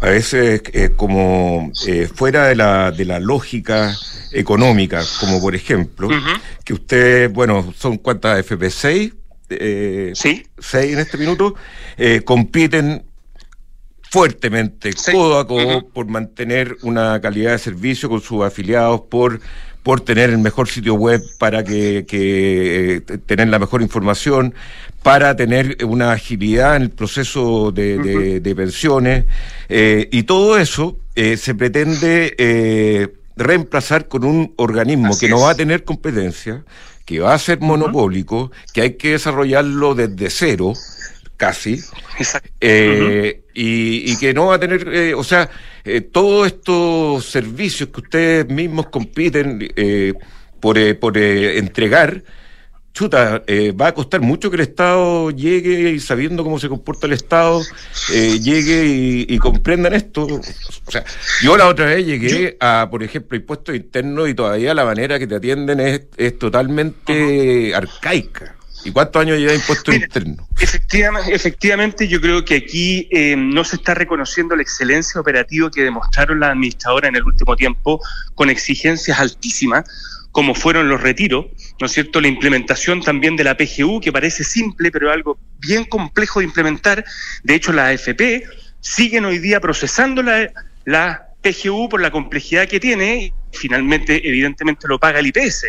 [0.00, 3.96] a veces eh, como eh, fuera de la, de la lógica
[4.32, 6.08] económica, como por ejemplo,
[6.64, 9.14] que ustedes, bueno, son cuántas FP6,
[9.50, 10.44] eh, ¿Sí?
[10.58, 11.54] seis en este minuto,
[11.96, 13.04] eh, compiten
[14.10, 19.40] fuertemente, codo a codo, por mantener una calidad de servicio con sus afiliados, por
[19.84, 24.54] por tener el mejor sitio web para que, que eh, tener la mejor información,
[25.04, 29.26] para tener una agilidad en el proceso de, de, pensiones
[29.68, 35.36] eh, y todo eso eh, se pretende eh, reemplazar con un organismo Así que no
[35.36, 35.42] es.
[35.42, 36.64] va a tener competencia,
[37.04, 40.72] que va a ser monopólico, que hay que desarrollarlo desde cero,
[41.36, 41.80] casi,
[42.60, 45.50] eh, y, y que no va a tener, eh, o sea,
[45.84, 50.14] eh, todos estos servicios que ustedes mismos compiten eh,
[50.60, 52.22] por, eh, por eh, entregar,
[52.94, 57.08] chuta, eh, va a costar mucho que el Estado llegue y sabiendo cómo se comporta
[57.08, 57.60] el Estado,
[58.12, 60.26] eh, llegue y, y comprendan esto.
[60.26, 61.04] O sea,
[61.42, 65.26] yo la otra vez llegué a, por ejemplo, impuestos internos y todavía la manera que
[65.26, 68.54] te atienden es, es totalmente arcaica.
[68.84, 70.46] ¿Y cuántos años lleva impuestos Mira, internos?
[70.60, 75.82] Efectivamente, efectivamente, yo creo que aquí eh, no se está reconociendo la excelencia operativa que
[75.82, 78.00] demostraron las administradoras en el último tiempo
[78.34, 79.84] con exigencias altísimas,
[80.32, 81.46] como fueron los retiros,
[81.80, 82.20] ¿no es cierto?
[82.20, 87.04] La implementación también de la PGU, que parece simple, pero algo bien complejo de implementar.
[87.42, 88.44] De hecho, las AFP
[88.80, 90.50] siguen hoy día procesando la,
[90.84, 95.66] la PGU por la complejidad que tiene y finalmente, evidentemente, lo paga el IPS.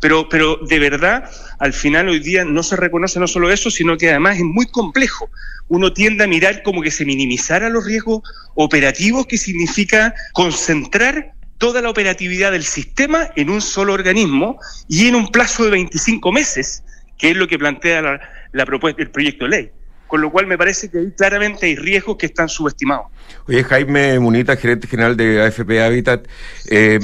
[0.00, 3.96] Pero, pero de verdad, al final hoy día no se reconoce no solo eso, sino
[3.96, 5.30] que además es muy complejo.
[5.68, 8.22] Uno tiende a mirar como que se minimizara los riesgos
[8.54, 15.16] operativos, que significa concentrar toda la operatividad del sistema en un solo organismo y en
[15.16, 16.84] un plazo de 25 meses,
[17.18, 18.20] que es lo que plantea la,
[18.52, 19.70] la propuesta, el proyecto de ley.
[20.08, 23.06] Con lo cual me parece que ahí claramente hay riesgos que están subestimados.
[23.46, 26.26] Oye, Jaime Munita, gerente general de AFP Habitat.
[26.68, 26.98] Eh,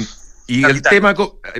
[0.47, 1.13] y el tema.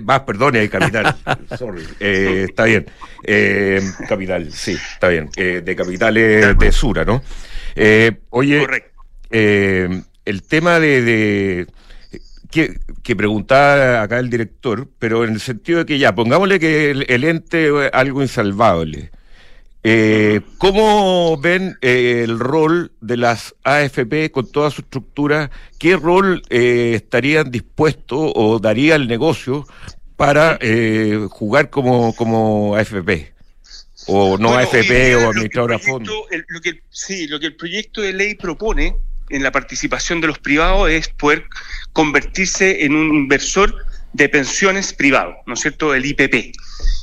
[0.08, 1.16] Va, perdone, capital.
[1.58, 1.84] Sorry.
[2.00, 2.86] Eh, está bien.
[3.24, 5.30] Eh, capital, sí, está bien.
[5.38, 7.24] Eh, de capitales de Sura, ¿no?
[7.76, 9.02] Eh, oye, Correcto.
[9.32, 11.02] eh, el tema de.
[11.02, 11.68] de-
[12.52, 16.92] que, que preguntaba acá el director, pero en el sentido de que ya, pongámosle que
[16.92, 19.12] el, el ente es algo insalvable.
[19.88, 25.52] Eh, ¿Cómo ven eh, el rol de las AFP con toda su estructura?
[25.78, 29.68] ¿Qué rol eh, estarían dispuestos o daría el negocio
[30.18, 33.32] para eh, jugar como, como AFP?
[34.08, 36.12] O no Bueno, AFP o administradora a fondo.
[36.32, 38.96] el- lo que sí, lo que el proyecto de ley propone
[39.30, 41.46] en la participación de los privados es poder
[41.94, 46.54] convertirse en un inversor de pensiones privado, ¿no es cierto?, el IPP.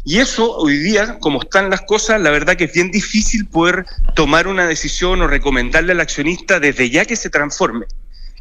[0.04, 3.86] Y eso hoy día, como están las cosas, la verdad que es bien difícil poder
[4.14, 7.86] tomar una decisión o recomendarle al accionista desde ya que se transforme.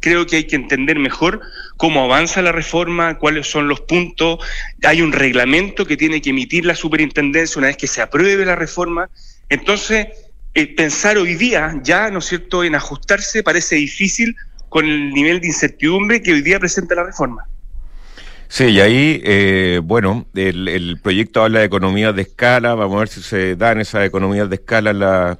[0.00, 1.40] Creo que hay que entender mejor
[1.76, 4.40] cómo avanza la reforma, cuáles son los puntos.
[4.82, 8.56] Hay un reglamento que tiene que emitir la superintendencia una vez que se apruebe la
[8.56, 9.08] reforma.
[9.48, 10.08] Entonces,
[10.54, 14.34] eh, pensar hoy día ya, ¿no es cierto?, en ajustarse parece difícil
[14.68, 17.46] con el nivel de incertidumbre que hoy día presenta la reforma.
[18.54, 22.98] Sí, y ahí, eh, bueno, el, el proyecto habla de economías de escala, vamos a
[22.98, 25.38] ver si se dan esas economías de escala en la,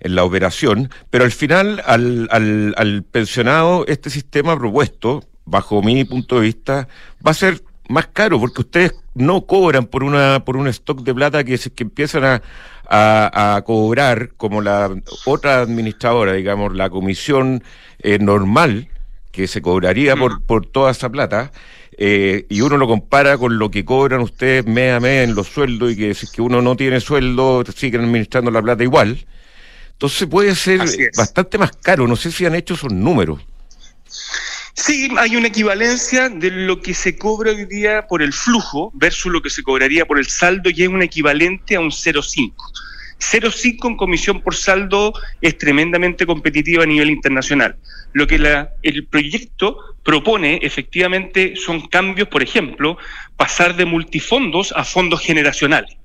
[0.00, 6.04] en la operación, pero al final, al, al, al pensionado, este sistema propuesto, bajo mi
[6.04, 6.88] punto de vista,
[7.24, 11.14] va a ser más caro, porque ustedes no cobran por una por un stock de
[11.14, 12.42] plata que, que empiezan a,
[12.88, 14.90] a, a cobrar como la
[15.26, 17.62] otra administradora, digamos, la comisión
[18.00, 18.88] eh, normal
[19.30, 21.52] que se cobraría por, por toda esa plata,
[22.00, 25.48] eh, y uno lo compara con lo que cobran ustedes mes a mes en los
[25.48, 29.26] sueldos, y que si es que uno no tiene sueldo, siguen administrando la plata igual.
[29.92, 30.80] Entonces puede ser
[31.16, 32.06] bastante más caro.
[32.06, 33.40] No sé si han hecho esos números.
[34.74, 39.32] Sí, hay una equivalencia de lo que se cobra hoy día por el flujo versus
[39.32, 42.54] lo que se cobraría por el saldo y es un equivalente a un 0,5.
[43.18, 47.76] 0,5 en comisión por saldo es tremendamente competitivo a nivel internacional.
[48.12, 52.96] Lo que la- el proyecto propone efectivamente son cambios, por ejemplo,
[53.36, 55.96] pasar de multifondos a fondos generacionales.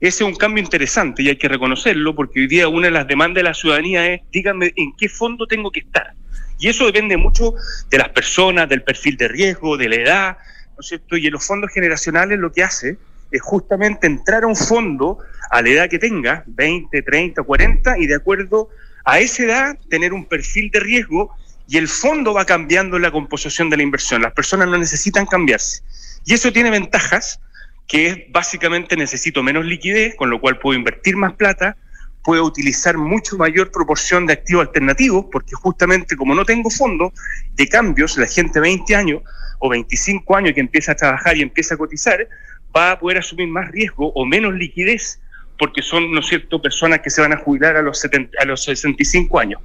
[0.00, 3.06] Ese es un cambio interesante y hay que reconocerlo porque hoy día una de las
[3.06, 6.14] demandas de la ciudadanía es díganme en qué fondo tengo que estar.
[6.58, 7.54] Y eso depende mucho
[7.90, 10.38] de las personas, del perfil de riesgo, de la edad,
[10.70, 11.16] ¿no es cierto?
[11.16, 12.96] Y en los fondos generacionales lo que hace
[13.30, 15.18] es justamente entrar a un fondo
[15.50, 18.70] a la edad que tenga, 20, 30, 40, y de acuerdo
[19.04, 21.34] a esa edad tener un perfil de riesgo
[21.66, 24.22] y el fondo va cambiando la composición de la inversión.
[24.22, 25.82] Las personas no necesitan cambiarse.
[26.24, 27.40] Y eso tiene ventajas,
[27.86, 31.76] que es básicamente necesito menos liquidez, con lo cual puedo invertir más plata,
[32.22, 37.12] puedo utilizar mucho mayor proporción de activos alternativos, porque justamente como no tengo fondo
[37.54, 39.22] de cambios, la gente de 20 años
[39.58, 42.28] o 25 años que empieza a trabajar y empieza a cotizar,
[42.76, 45.20] va a poder asumir más riesgo o menos liquidez,
[45.58, 48.44] porque son, ¿no es cierto?, personas que se van a jubilar a los, 70, a
[48.44, 49.60] los 65 años.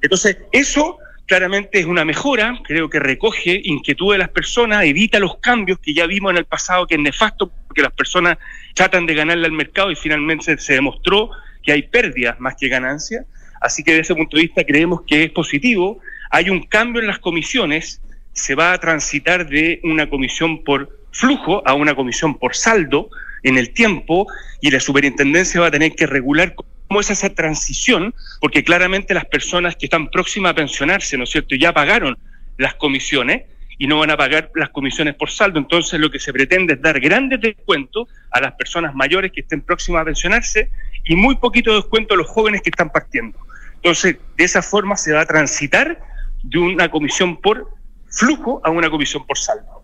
[0.00, 5.38] Entonces, eso claramente es una mejora, creo que recoge inquietud de las personas, evita los
[5.38, 8.38] cambios que ya vimos en el pasado, que es nefasto, porque las personas
[8.74, 11.30] tratan de ganarle al mercado y finalmente se demostró
[11.62, 13.24] que hay pérdidas más que ganancias.
[13.60, 16.00] Así que desde ese punto de vista creemos que es positivo.
[16.30, 21.62] Hay un cambio en las comisiones, se va a transitar de una comisión por flujo
[21.66, 23.08] a una comisión por saldo
[23.42, 24.26] en el tiempo
[24.60, 29.24] y la superintendencia va a tener que regular cómo es esa transición, porque claramente las
[29.24, 32.18] personas que están próximas a pensionarse, ¿no es cierto?, ya pagaron
[32.58, 33.44] las comisiones
[33.78, 35.58] y no van a pagar las comisiones por saldo.
[35.58, 39.60] Entonces lo que se pretende es dar grandes descuentos a las personas mayores que estén
[39.60, 40.70] próximas a pensionarse
[41.04, 43.38] y muy poquito descuento a los jóvenes que están partiendo.
[43.76, 46.00] Entonces, de esa forma se va a transitar
[46.42, 47.68] de una comisión por
[48.08, 49.83] flujo a una comisión por saldo.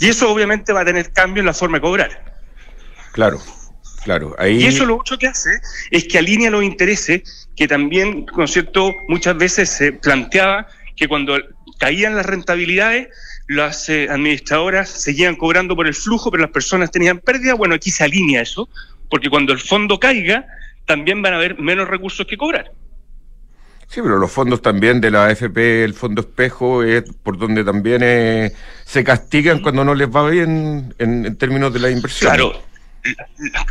[0.00, 2.24] Y eso obviamente va a tener cambio en la forma de cobrar.
[3.12, 3.38] Claro,
[4.02, 4.34] claro.
[4.38, 4.62] Ahí...
[4.62, 5.50] Y eso lo mucho que hace
[5.90, 11.38] es que alinea los intereses que también, con cierto, muchas veces se planteaba que cuando
[11.78, 13.08] caían las rentabilidades,
[13.46, 17.54] las eh, administradoras seguían cobrando por el flujo, pero las personas tenían pérdida.
[17.54, 18.70] Bueno, aquí se alinea eso,
[19.10, 20.46] porque cuando el fondo caiga,
[20.86, 22.72] también van a haber menos recursos que cobrar.
[23.90, 28.02] Sí, pero los fondos también de la AFP, el fondo espejo, es por donde también
[28.04, 28.52] eh,
[28.84, 32.30] se castigan cuando no les va bien en, términos de la inversión.
[32.30, 32.62] Claro,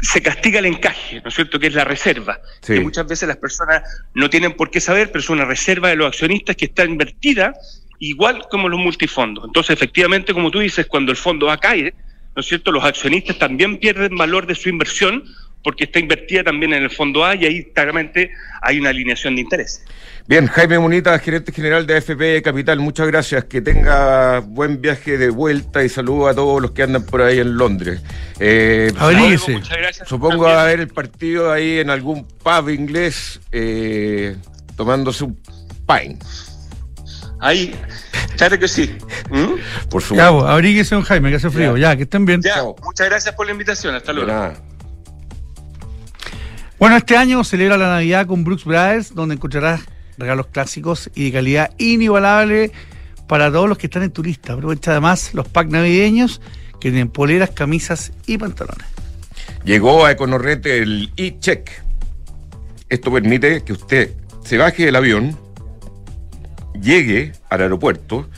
[0.01, 1.57] se castiga el encaje, ¿no es cierto?
[1.57, 2.41] Que es la reserva.
[2.61, 3.81] Que muchas veces las personas
[4.13, 7.53] no tienen por qué saber, pero es una reserva de los accionistas que está invertida
[7.99, 9.45] igual como los multifondos.
[9.45, 11.93] Entonces, efectivamente, como tú dices, cuando el fondo va a caer,
[12.35, 12.73] ¿no es cierto?
[12.73, 15.23] Los accionistas también pierden valor de su inversión
[15.63, 19.41] porque está invertida también en el fondo A y ahí claramente hay una alineación de
[19.41, 19.83] interés.
[20.27, 23.45] Bien, Jaime Munita, gerente general de AFP Capital, muchas gracias.
[23.45, 27.39] Que tenga buen viaje de vuelta y saludo a todos los que andan por ahí
[27.39, 28.01] en Londres.
[28.39, 28.93] Eh,
[30.05, 34.35] supongo a ver el partido ahí en algún pub inglés eh,
[34.77, 35.41] tomándose un
[35.87, 36.19] pine.
[37.41, 37.73] Ahí,
[38.37, 38.95] claro que sí.
[39.31, 39.89] ¿Mm?
[39.89, 40.15] Por supuesto.
[40.15, 41.75] Ya, abríguese, don Jaime, que hace frío.
[41.75, 42.41] Ya, que estén bien.
[42.43, 43.95] Ya, muchas gracias por la invitación.
[43.95, 44.53] Hasta luego.
[46.79, 49.81] Bueno, este año celebra la Navidad con Brooks Brothers, donde encontrarás
[50.17, 52.71] regalos clásicos y de calidad inigualable
[53.27, 54.53] para todos los que están en turista.
[54.53, 56.39] Aprovecha además los packs navideños
[56.79, 58.87] que tienen poleras, camisas y pantalones.
[59.65, 61.69] Llegó a Econorret el e-check.
[62.87, 64.13] Esto permite que usted
[64.45, 65.37] se baje del avión,
[66.81, 68.29] llegue al aeropuerto,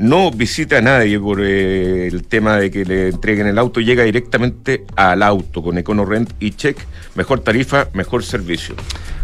[0.00, 4.02] no visite a nadie por eh, el tema de que le entreguen el auto, llega
[4.02, 6.78] directamente al auto con EconoRent y Check.
[7.14, 8.74] Mejor tarifa, mejor servicio.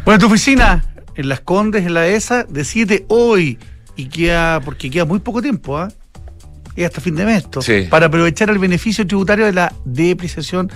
[0.04, 0.84] Bueno, tu oficina
[1.14, 3.58] en Las Condes, en la ESA, decide hoy
[3.96, 5.88] y queda, porque queda muy poco tiempo, ¿ah?
[6.76, 10.70] Y hasta fin de mes esto, para aprovechar el beneficio tributario de la depreciación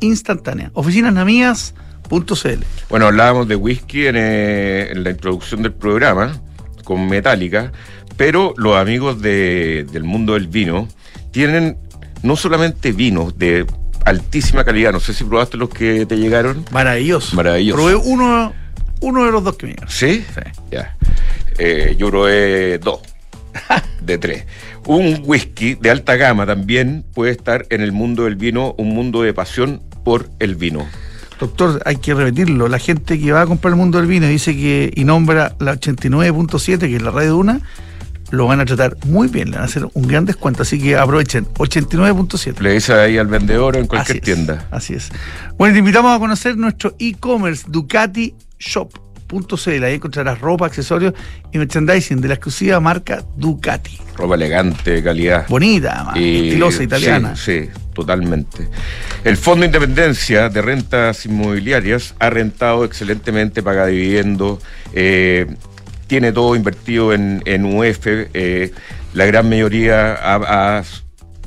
[0.00, 0.70] instantánea.
[0.74, 2.64] Oficinasnamías.cl.
[2.90, 6.38] Bueno, hablábamos de whisky eh, en, la introducción del programa
[6.84, 7.72] con Metallica,
[8.16, 10.88] pero los amigos del mundo del vino
[11.30, 11.76] tienen
[12.22, 13.66] no solamente vinos de
[14.04, 16.64] altísima calidad, no sé si probaste los que te llegaron.
[16.70, 17.36] Maravilloso.
[17.36, 17.76] Maravilloso.
[17.76, 18.52] Probé uno
[19.00, 20.24] uno de los dos que me ¿Sí?
[20.34, 20.40] Sí.
[20.70, 20.96] Ya.
[21.58, 23.00] Eh, yo probé dos
[24.00, 24.44] de tres.
[24.86, 29.22] Un whisky de alta gama también puede estar en el mundo del vino, un mundo
[29.22, 30.86] de pasión por el vino.
[31.40, 32.68] Doctor, hay que repetirlo.
[32.68, 35.74] La gente que va a comprar el mundo del vino dice que y nombra la
[35.74, 37.60] 89.7, que es la radio de una,
[38.30, 40.96] lo van a tratar muy bien, le van a hacer un gran descuento, así que
[40.96, 42.60] aprovechen, 89.7.
[42.60, 44.66] Le dice ahí al vendedor en cualquier tienda.
[44.70, 45.10] Así es.
[45.56, 49.84] Bueno, te invitamos a conocer nuestro e-commerce Ducati shop.cl.
[49.84, 51.14] Ahí encontrarás ropa, accesorios
[51.52, 53.98] y merchandising de la exclusiva marca Ducati.
[54.16, 55.46] Ropa elegante, de calidad.
[55.48, 57.36] Bonita, estilosa, italiana.
[57.36, 58.68] Sí, totalmente.
[59.24, 64.58] El Fondo de Independencia de Rentas Inmobiliarias ha rentado excelentemente, paga dividendo,
[64.92, 65.46] eh,
[66.06, 68.06] tiene todo invertido en, en UF.
[68.06, 68.72] Eh,
[69.14, 70.82] la gran mayoría ha,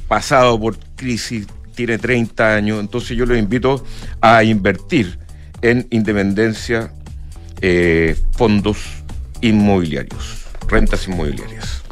[0.07, 1.45] pasado por crisis,
[1.75, 3.85] tiene 30 años, entonces yo los invito
[4.21, 5.19] a invertir
[5.61, 6.91] en independencia
[7.61, 8.79] eh, fondos
[9.41, 10.45] inmobiliarios.
[10.67, 11.83] rentas inmobiliarias.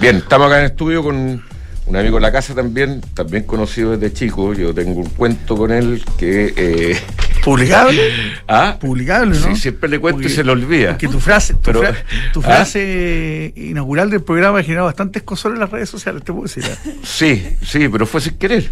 [0.00, 1.42] Bien, estamos acá en estudio con
[1.86, 4.52] un amigo de la casa también, también conocido desde chico.
[4.54, 6.52] Yo tengo un cuento con él que.
[6.56, 6.96] Eh,
[7.44, 8.00] ¿Publicable?
[8.48, 8.76] ¿Ah?
[8.80, 9.46] Publicable, ¿no?
[9.54, 10.98] Sí, siempre le cuento y se lo olvida.
[10.98, 11.94] Que tu frase, tu, Pero- fra-
[12.32, 12.42] tu ¿Ah?
[12.42, 16.64] frase inaugural del programa ha generado bastantes cosas en las redes sociales, te puedo decir.
[16.64, 16.94] ¿eh?
[17.04, 18.68] Sí, sí, pero fue sin querer.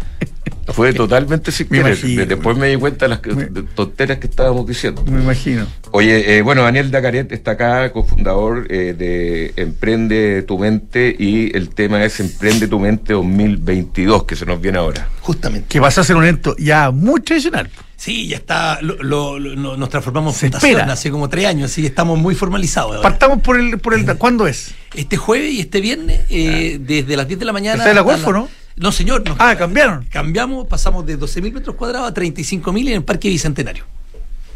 [0.67, 1.93] Fue totalmente sin Me querer.
[1.97, 2.25] imagino.
[2.25, 3.45] Después me di cuenta de las Me-
[3.75, 5.03] tonteras que estábamos diciendo.
[5.09, 5.65] Me imagino.
[5.91, 11.69] Oye, eh, bueno, Daniel Dacaret está acá, cofundador eh, de Emprende tu Mente y el
[11.69, 15.07] tema es Emprende tu Mente 2022, que se nos viene ahora.
[15.21, 15.67] Justamente.
[15.69, 17.69] Que vas a ser un evento ya muy tradicional.
[17.97, 20.93] Sí, ya está, lo, lo- lo- no- nos transformamos en Se fundación espera.
[20.93, 22.91] hace como tres años, así que estamos muy formalizados.
[22.97, 23.01] ahora.
[23.01, 24.05] Partamos por el, por el.
[24.17, 24.73] ¿Cuándo es?
[24.93, 27.77] Este jueves y este viernes, eh, desde las 10 de la mañana.
[27.77, 28.49] ¿Está en la Golfo, no?
[28.75, 29.23] No, señor.
[29.25, 29.35] no.
[29.39, 30.05] Ah, cambiaron.
[30.11, 33.85] Cambiamos, pasamos de 12.000 metros cuadrados a 35.000 en el Parque Bicentenario.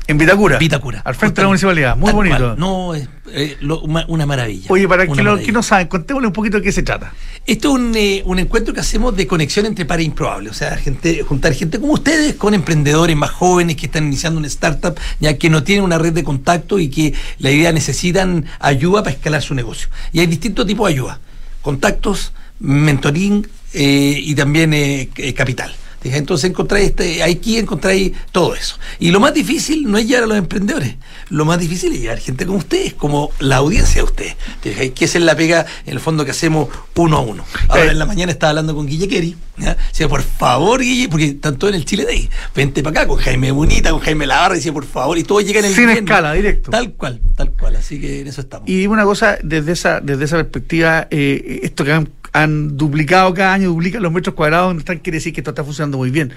[0.10, 0.58] En Vitacura.
[0.58, 1.02] Vitacura.
[1.06, 1.96] Al frente de la municipalidad.
[1.96, 2.36] Muy bonito.
[2.38, 2.56] cual.
[2.58, 4.66] No, es eh, lo- una, una maravilla.
[4.70, 5.46] Oye, para que, lo, maravilla.
[5.46, 7.14] que no saben, contémosle un poquito de qué se trata.
[7.46, 10.52] Esto es un, eh, un encuentro que hacemos de conexión entre pares improbables.
[10.52, 14.48] O sea, gente, juntar gente como ustedes con emprendedores más jóvenes que están iniciando una
[14.48, 19.04] startup, ya que no tienen una red de contacto y que la idea necesitan ayuda
[19.04, 19.90] para escalar su negocio.
[20.12, 21.20] Y hay distintos tipos de ayuda:
[21.62, 25.72] contactos, mentoring eh, y también eh, capital.
[26.00, 26.20] ¿Te fijas?
[26.20, 28.78] Entonces encontráis este, aquí encontráis todo eso.
[29.00, 30.96] Y lo más difícil no es llegar a los emprendedores,
[31.30, 34.36] lo más difícil es llegar gente como ustedes, como la audiencia de ustedes.
[34.62, 34.92] ¿Te fijas?
[34.96, 37.46] Que esa es la pega, en el fondo, que hacemos uno a uno.
[37.68, 37.92] Ahora Eh.
[37.92, 39.76] en la mañana estaba hablando con Guille Kerry, ¿ya?
[39.76, 43.18] decía, por favor, Guille, porque están todos en el Chile Day, vente para acá con
[43.18, 46.34] Jaime Bonita, con Jaime Lavarra, decía, por favor, y todos llegan en el Sin escala,
[46.34, 46.72] directo.
[46.72, 48.68] Tal cual, tal cual, así que en eso estamos.
[48.70, 53.34] Y dime una cosa, desde esa, desde esa perspectiva, eh, esto que han, han duplicado
[53.34, 56.10] cada año, duplican los metros cuadrados, donde están, quiere decir que esto está funcionando muy
[56.10, 56.34] bien.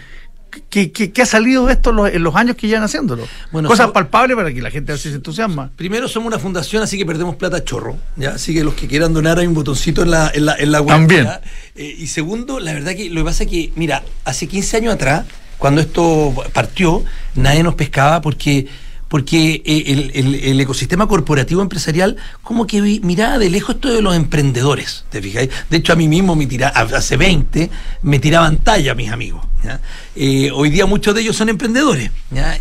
[0.68, 3.26] ¿Qué, qué, qué ha salido de esto en los, en los años que llevan haciéndolo?
[3.50, 5.70] Bueno, Cosas so- palpables para que la gente así se entusiasma.
[5.76, 7.96] Primero somos una fundación, así que perdemos plata chorro.
[8.16, 8.30] ¿ya?
[8.32, 10.80] Así que los que quieran donar hay un botoncito en la, en la, en la
[10.80, 10.88] web.
[10.88, 11.26] También.
[11.74, 14.94] Eh, y segundo, la verdad que lo que pasa es que, mira, hace 15 años
[14.94, 15.24] atrás,
[15.58, 17.02] cuando esto partió,
[17.34, 18.66] nadie nos pescaba porque
[19.08, 24.00] porque eh, el, el- el ecosistema corporativo empresarial como que miraba de lejos esto de
[24.00, 25.50] los emprendedores, ¿te fijáis?
[25.68, 27.68] De hecho, a mí mismo me hace 20
[28.04, 29.44] me tiraban talla mis amigos.
[29.62, 29.80] ¿ya?
[30.14, 32.10] Eh, hoy día muchos de ellos son emprendedores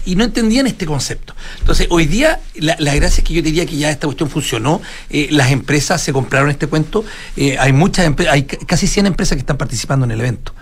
[0.05, 1.35] y no entendían este concepto.
[1.59, 4.81] Entonces, hoy día la, la gracia es que yo diría que ya esta cuestión funcionó,
[5.09, 7.03] eh, las empresas se compraron este cuento,
[7.35, 10.53] eh, hay muchas hay ca- casi 100 empresas que están participando en el evento,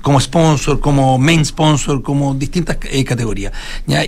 [0.00, 2.76] como sponsor, como main sponsor, como distintas
[3.06, 3.52] categorías.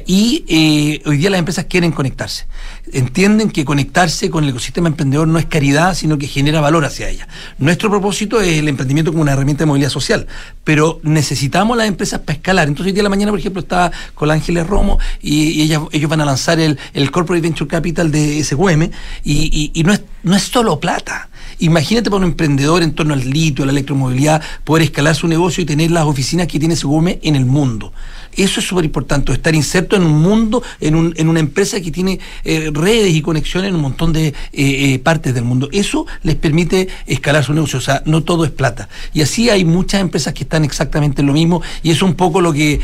[0.07, 2.47] Y hoy día las empresas quieren conectarse.
[2.93, 7.09] Entienden que conectarse con el ecosistema emprendedor no es caridad, sino que genera valor hacia
[7.09, 7.29] ella.
[7.59, 10.27] Nuestro propósito es el emprendimiento como una herramienta de movilidad social,
[10.65, 12.69] pero necesitamos las empresas para escalar.
[12.69, 16.09] Entonces, hoy día de la mañana, por ejemplo, estaba con Ángeles Romo y, y ellos
[16.09, 18.91] van a lanzar el, el Corporate Venture Capital de SQM y,
[19.25, 21.29] y- y no, es, no es solo plata.
[21.59, 25.63] Imagínate para un emprendedor en torno al litio, a la electromovilidad, poder escalar su negocio
[25.63, 27.93] y tener las oficinas que tiene SQM en el mundo.
[28.37, 31.93] Eso es súper importante, estar inserto en un mundo, en, un- en una empresa que
[31.93, 35.69] tiene eh, redes y conexiones en un montón de eh, eh, partes del mundo.
[35.73, 38.89] Eso les permite escalar su negocio, o sea, no todo es plata.
[39.13, 42.41] Y así hay muchas empresas que están exactamente en lo mismo y es un poco
[42.41, 42.81] lo que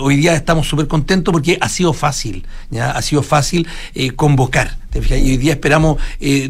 [0.00, 2.46] hoy día estamos súper contentos porque ha sido fácil,
[2.80, 3.66] ha sido fácil
[4.16, 4.78] convocar.
[4.94, 5.98] Y hoy día esperamos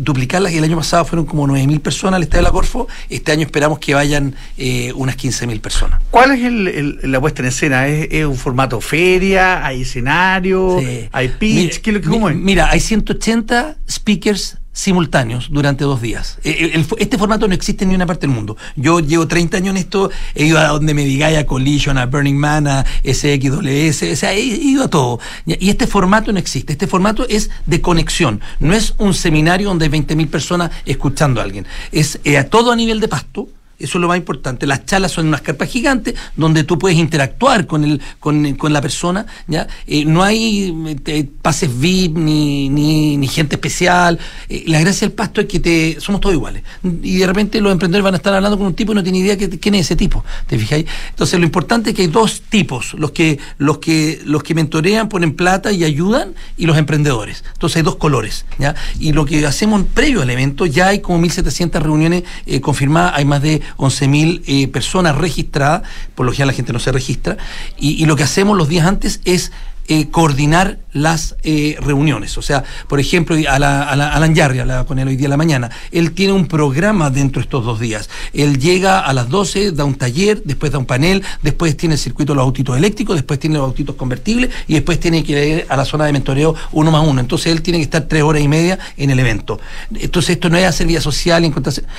[0.01, 3.33] duplicarlas, que el año pasado fueron como 9.000 personas al Estadio de la Corfo, este
[3.33, 6.01] año esperamos que vayan eh, unas 15.000 personas.
[6.11, 7.87] ¿Cuál es el, el- la puesta en escena?
[7.89, 9.65] ¿Es, es un formato feria?
[9.67, 10.79] ¿Hay escenario?
[10.81, 11.09] Sí.
[11.13, 11.81] ¿Hay pitch?
[11.87, 12.37] Mira, ¿Qué cómo es?
[12.37, 16.39] Mira, hay 180 speakers simultáneos durante dos días.
[16.45, 18.57] Eh, el- este formato no existe en ni una parte del mundo.
[18.77, 22.07] Yo llevo 30 años en esto, he ido a donde me digáis, a Collision, a
[22.07, 25.21] Burning Man, a SXWS, o sea, he ido a todo.
[25.47, 26.73] Y este formato no existe.
[26.73, 28.41] Este formato es de conexión.
[28.61, 31.67] No es un seminario donde hay 20.000 personas escuchando a alguien.
[31.93, 33.49] Es eh, a todo a nivel de pasto.
[33.79, 34.67] Eso es lo más importante.
[34.67, 38.81] Las charlas son unas carpas gigantes donde tú puedes interactuar con el, con, con la
[38.81, 39.27] persona.
[39.47, 39.67] ¿ya?
[39.87, 44.19] Eh, no hay eh, te- pases VIP ni, ni, ni gente especial.
[44.49, 46.63] Eh, la gracia del pasto es que te, somos todos iguales.
[47.03, 49.23] Y de repente los emprendedores van a estar hablando con un tipo y no tienen
[49.23, 50.25] idea que, quién es ese tipo.
[50.47, 50.87] ¿Te fijáis?
[51.11, 52.95] Entonces lo importante es que hay dos tipos.
[52.95, 57.45] Los que, los que, los que mentorean, ponen plata y ayudan y los emprendedores.
[57.53, 58.47] Entonces hay dos colores.
[58.59, 58.75] ¿ya?
[59.01, 63.25] Y lo que hacemos previo al evento, ya hay como 1.700 reuniones eh, confirmadas, hay
[63.25, 65.83] más de 11.000 eh, personas registradas,
[66.15, 67.37] por lo general la gente no se registra,
[67.79, 69.51] y, lo que hacemos los días antes es
[69.87, 72.39] eh, coordinar las eh, reuniones.
[72.39, 75.27] O sea, por ejemplo, a, la, a, la, Alan Yarri, hablaba con él hoy día
[75.27, 78.09] en la mañana, él tiene un programa dentro de estos dos días.
[78.33, 81.99] Él llega a las 12, da un taller, después da un panel, después tiene el
[81.99, 85.67] circuito de los autitos eléctricos, después tiene los autitos convertibles y después tiene que ir
[85.69, 87.21] a la zona de mentoreo uno más uno.
[87.21, 89.61] Entonces él tiene que estar tres horas y media en el evento.
[89.95, 91.45] Entonces esto no es hacer vía social,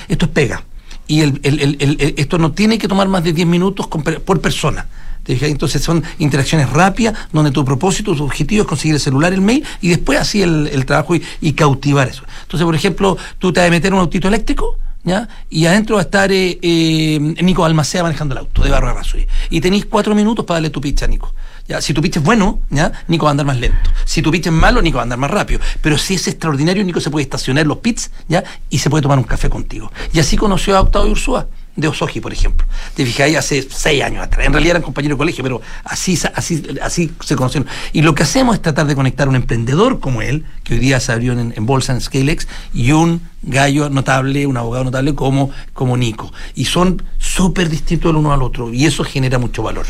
[0.08, 0.64] esto es pega.
[1.06, 4.86] Y el, el, esto no tiene que tomar más de 10 minutos por persona.
[5.28, 9.64] Entonces son interacciones rápidas donde tu propósito, tu objetivo es conseguir el celular, el mail
[9.80, 12.22] y después así el, trabajo y, cautivar eso.
[12.42, 15.28] Entonces, por ejemplo, tú te vas a meter un autito eléctrico, ¿Ya?
[15.48, 19.28] Y adentro va a estar eh, eh, Nico Almacea manejando el auto de Barro de
[19.50, 21.32] Y tenéis cuatro minutos para darle tu pitch a Nico.
[21.80, 22.92] Si tu pitch es bueno, ¿ya?
[23.08, 23.90] Nico va a andar más lento.
[24.04, 25.60] Si tu pitch es malo, Nico va a andar más rápido.
[25.80, 28.44] Pero si es extraordinario, Nico se puede estacionar los pits ¿ya?
[28.70, 29.92] y se puede tomar un café contigo.
[30.12, 32.66] Y así conoció a Octavio Ursúa de Osoji, por ejemplo.
[32.94, 34.46] Te fijáis, hace seis años atrás.
[34.46, 37.68] En realidad eran compañeros de colegio, pero así, así, así se conocieron.
[37.92, 40.98] Y lo que hacemos es tratar de conectar un emprendedor como él, que hoy día
[41.00, 45.96] se abrió en, Bolsa en Scalex, y un gallo notable, un abogado notable como, como
[45.96, 46.32] Nico.
[46.54, 49.86] Y son súper distintos el uno al otro, y eso genera mucho valor.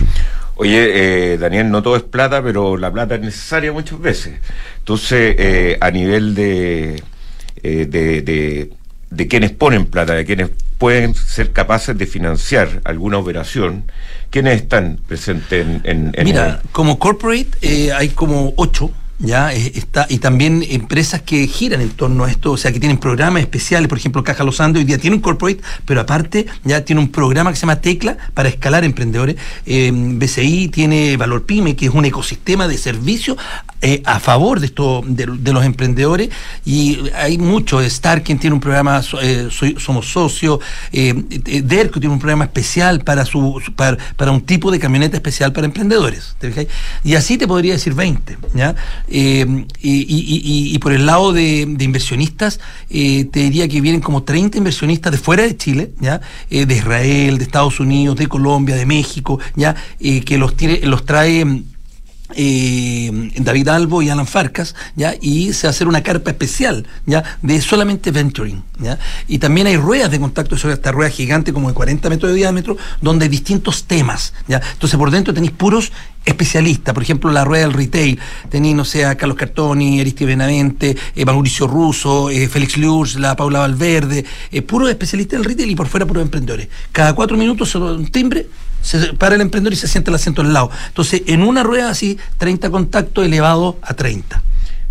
[0.59, 4.39] Oye, eh, Daniel, no todo es plata, pero la plata es necesaria muchas veces.
[4.79, 7.03] Entonces, eh, a nivel de,
[7.63, 8.71] eh, de,
[9.17, 13.85] de quienes ponen plata, de quienes pueden ser capaces de financiar alguna operación,
[14.31, 20.07] ¿quiénes están presentes en, en, Mira, como corporate eh, hay como ocho ya eh, está
[20.09, 23.89] y también empresas que giran en torno a esto, o sea, que tienen programas especiales,
[23.89, 27.11] por ejemplo, Caja Los Andes hoy día tiene un corporate, pero aparte ya tiene un
[27.11, 29.37] programa que se llama Tecla para escalar emprendedores.
[29.65, 33.37] Eh, BCI tiene Valor Pyme, que es un ecosistema de servicio
[33.87, 36.31] eh, a favor de esto de, los emprendedores
[36.65, 40.61] y hay muchos, Starken tiene un programa somos socios,
[40.93, 45.67] Derco tiene un programa especial para su para, para, un tipo de camioneta especial para
[45.67, 46.37] emprendedores.
[47.05, 48.75] y así te podría decir 20, ¿ya?
[49.09, 52.61] Eh, y, por el lado de, inversionistas,
[52.91, 56.21] eh, te diría que vienen como 30 inversionistas de fuera de Chile, ¿ya?
[56.51, 59.75] Eh, de Israel, de Estados Unidos, de Colombia, de México, ¿ya?
[59.99, 61.45] que los, tiene, los trae
[62.35, 65.15] eh, David Albo y Alan Farcas, ¿ya?
[65.21, 67.23] y se va a hacer una carpa especial ¿ya?
[67.43, 68.63] de solamente venturing.
[68.81, 68.99] ¿ya?
[69.29, 72.37] Y también hay ruedas de contacto sobre esta rueda gigante como de 40 metros de
[72.37, 74.33] diámetro, donde hay distintos temas.
[74.49, 74.61] ¿ya?
[74.73, 75.93] Entonces por dentro tenéis puros
[76.27, 78.19] especialistas, por ejemplo la rueda del retail,
[78.51, 83.35] tenéis, no sé, a Carlos Cartoni, Aristide Benavente, eh, Mauricio Russo, eh, Félix Lurz, la
[83.37, 86.69] Paula Valverde, eh, puros especialistas del retail y por fuera puros emprendedores.
[86.93, 88.47] Cada cuatro minutos se un timbre
[88.83, 90.71] se para el emprendedor y se siente el asiento al lado.
[90.89, 94.43] Entonces, en una rueda así, 30 contactos elevado a 30.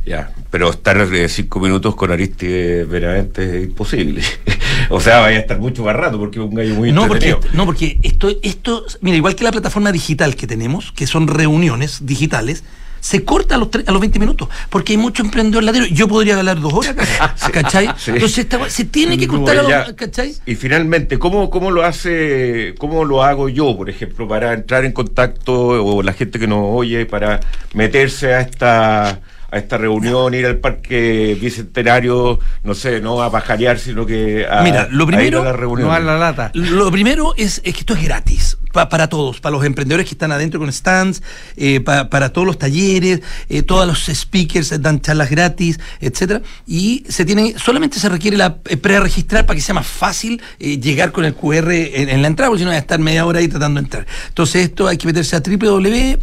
[0.05, 4.21] Ya, pero estar de cinco minutos con Aristide veramente es imposible.
[4.89, 7.35] o sea, vaya a estar mucho más rato porque es un gallo muy no porque,
[7.53, 12.05] no, porque esto, esto, mira, igual que la plataforma digital que tenemos, que son reuniones
[12.05, 12.63] digitales,
[13.05, 15.85] se corta a los, a los 20 minutos, porque hay mucho emprendedor ladero.
[15.85, 16.95] Yo podría hablar dos horas,
[17.51, 17.89] ¿cachai?
[18.07, 20.35] Entonces se tiene que cortar a los, ¿cachai?
[20.45, 24.91] Y finalmente, ¿cómo, ¿cómo lo hace, cómo lo hago yo, por ejemplo, para entrar en
[24.91, 27.39] contacto, o la gente que nos oye, para
[27.73, 33.79] meterse a esta a esta reunión, ir al parque bicentenario, no sé, no a pajarear,
[33.79, 35.87] sino que a, Mira, lo primero, a la reunión.
[35.87, 36.51] No a la lata.
[36.53, 40.59] Lo primero es, que esto es gratis para todos, para los emprendedores que están adentro
[40.59, 41.23] con stands,
[41.55, 46.41] eh, para todos los talleres, eh, todos los speakers dan charlas gratis, etcétera.
[46.67, 51.13] Y se tiene, solamente se requiere la eh, pre-registrar para que sea más fácil llegar
[51.13, 53.47] con el QR en, la entrada, porque si no va a estar media hora ahí
[53.47, 54.05] tratando de entrar.
[54.27, 56.15] Entonces esto hay que meterse a www.etm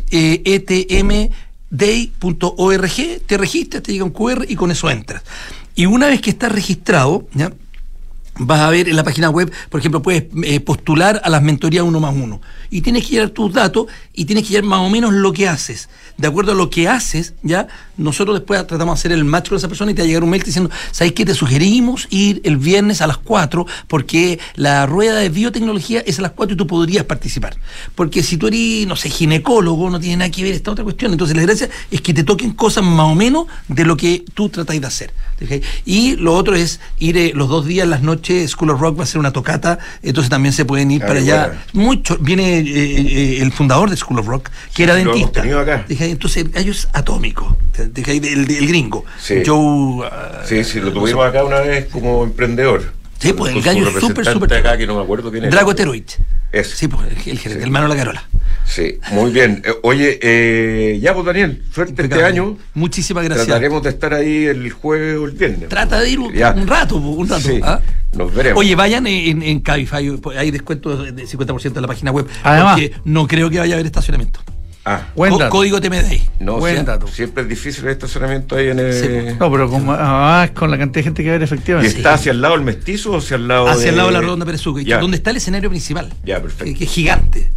[1.73, 5.23] day.org, te registras, te llega un QR y con eso entras.
[5.75, 7.51] Y una vez que estás registrado, ¿ya?
[8.39, 11.85] vas a ver en la página web, por ejemplo, puedes eh, postular a las mentorías
[11.85, 12.41] uno más uno.
[12.71, 15.49] Y tienes que llevar tus datos y tienes que llevar más o menos lo que
[15.49, 15.89] haces.
[16.17, 19.59] De acuerdo a lo que haces, ya, nosotros después tratamos de hacer el match con
[19.59, 21.25] esa persona y te va a llegar un mail diciendo, ¿sabes qué?
[21.25, 26.23] Te sugerimos ir el viernes a las 4 porque la rueda de biotecnología es a
[26.23, 27.57] las 4 y tú podrías participar.
[27.95, 31.13] Porque si tú eres, no sé, ginecólogo, no tiene nada que ver esta otra cuestión.
[31.13, 34.49] Entonces la gracia es que te toquen cosas más o menos de lo que tú
[34.49, 35.13] tratáis de hacer.
[35.85, 39.05] Y lo otro es ir eh, los dos días, las noches, School of Rock va
[39.05, 41.65] a ser una tocata, entonces también se pueden ir para allá.
[41.73, 45.43] Mucho, viene eh, eh, el fundador de School of Rock, que era dentista.
[45.43, 45.85] Acá.
[46.11, 49.05] Entonces, ellos atómico, el, el, gringo.
[49.19, 49.43] Sí.
[49.45, 50.09] Joe.
[50.45, 52.93] sí, sí, lo tuvimos acá una vez como emprendedor.
[53.19, 54.55] Sí, pues el gallo súper, súper.
[54.55, 56.03] acá que no me acuerdo quién Drago Teroid.
[56.51, 56.71] Es.
[56.71, 58.29] Sí, pues el, el, el hermano La Carola.
[58.65, 59.63] Sí, muy bien.
[59.65, 62.59] Eh, oye, eh, ya pues Daniel, suerte este año.
[62.75, 63.47] Muchísimas gracias.
[63.47, 65.69] Trataremos de estar ahí el jueves o el viernes.
[65.69, 66.33] Trata de ir un,
[66.67, 67.41] rato, un rato.
[67.41, 67.81] Sí, ¿ah?
[68.13, 68.59] Nos veremos.
[68.59, 72.27] Oye, vayan en, en Cabify, hay descuento de 50% en la página web.
[72.43, 74.41] Además, porque no creo que vaya a haber estacionamiento.
[74.85, 75.49] Ah, dato.
[75.51, 76.23] código TMDI.
[76.41, 77.07] no, dato.
[77.07, 78.93] siempre es difícil el estacionamiento ahí en el...
[78.93, 79.37] Sí.
[79.39, 81.97] No, pero como, ah, con la cantidad de gente que va a haber ¿Y efectivamente.
[81.97, 84.21] está hacia el lado del mestizo o hacia el lado Hacia el lado de la
[84.21, 84.99] redonda Pérez Ucay, Ya.
[84.99, 86.13] donde está el escenario principal.
[86.25, 86.77] Ya, perfecto.
[86.77, 87.53] que es gigante.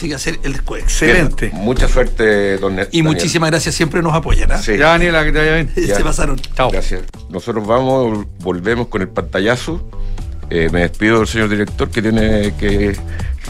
[0.00, 0.54] Que hacer el.
[0.78, 1.48] Excelente.
[1.50, 3.04] Bien, Mucha suerte, don Ne- Y Daniel.
[3.04, 4.50] muchísimas gracias, siempre nos apoyan.
[4.50, 4.58] ¿ah?
[4.58, 4.72] Sí.
[4.78, 5.70] Ya, Daniela, que te vaya bien.
[5.86, 5.96] Ya.
[5.96, 6.38] Se pasaron.
[6.56, 6.70] Chao.
[6.70, 7.02] Gracias.
[7.28, 9.86] Nosotros vamos, volvemos con el pantallazo.
[10.48, 12.96] Eh, me despido del señor director que tiene que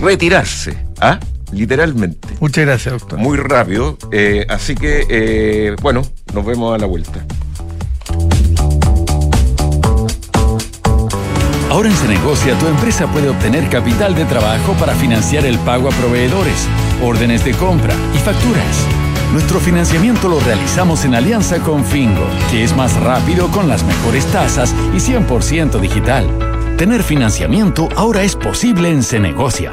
[0.01, 0.77] retirarse.
[1.01, 1.19] ¿Ah?
[1.53, 2.29] Literalmente.
[2.41, 3.19] Muchas gracias, doctor.
[3.19, 3.99] Muy rápido.
[4.11, 6.03] Eh, así que, eh, bueno,
[6.35, 7.25] nos vemos a la vuelta.
[11.71, 15.91] Ahora en Cenegocia tu empresa puede obtener capital de trabajo para financiar el pago a
[15.93, 16.69] proveedores,
[17.03, 18.87] órdenes de compra y facturas.
[19.33, 24.27] Nuestro financiamiento lo realizamos en alianza con Fingo, que es más rápido con las mejores
[24.27, 26.27] tasas y 100% digital.
[26.77, 29.73] Tener financiamiento ahora es posible en Cenegocia.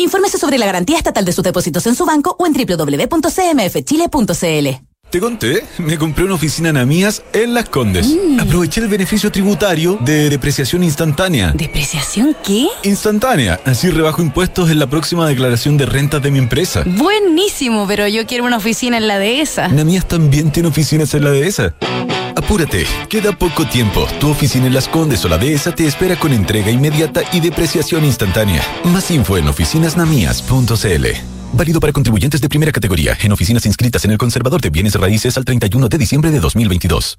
[0.00, 4.68] Infórmese sobre la garantía estatal de sus depósitos en su banco o en www.cmfchile.cl.
[5.10, 8.16] Te conté, me compré una oficina Namías en Las Condes.
[8.38, 11.50] Aproveché el beneficio tributario de depreciación instantánea.
[11.50, 12.68] ¿Depreciación qué?
[12.84, 16.84] Instantánea, así rebajo impuestos en la próxima declaración de rentas de mi empresa.
[16.86, 19.66] Buenísimo, pero yo quiero una oficina en la dehesa.
[19.68, 21.74] Namías también tiene oficinas en la dehesa.
[22.50, 24.08] Apúrate, queda poco tiempo.
[24.18, 28.04] Tu oficina en Las Condes o la dehesa te espera con entrega inmediata y depreciación
[28.04, 28.60] instantánea.
[28.86, 31.06] Más info en oficinasnamías.cl.
[31.52, 35.36] Válido para contribuyentes de primera categoría en oficinas inscritas en el Conservador de Bienes Raíces
[35.36, 37.18] al 31 de diciembre de 2022.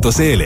[0.00, 0.42] Peugeot.cl.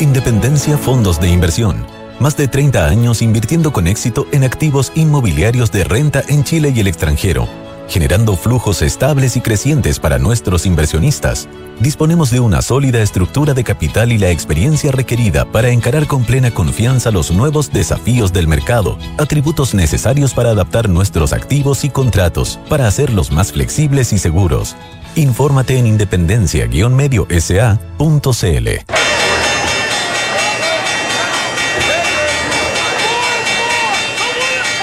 [0.00, 1.84] Independencia Fondos de Inversión.
[2.18, 6.80] Más de 30 años invirtiendo con éxito en activos inmobiliarios de renta en Chile y
[6.80, 7.48] el extranjero,
[7.90, 11.48] generando flujos estables y crecientes para nuestros inversionistas.
[11.80, 16.52] Disponemos de una sólida estructura de capital y la experiencia requerida para encarar con plena
[16.52, 22.86] confianza los nuevos desafíos del mercado, atributos necesarios para adaptar nuestros activos y contratos, para
[22.86, 24.76] hacerlos más flexibles y seguros.
[25.16, 28.68] Infórmate en independencia-mediosa.cl.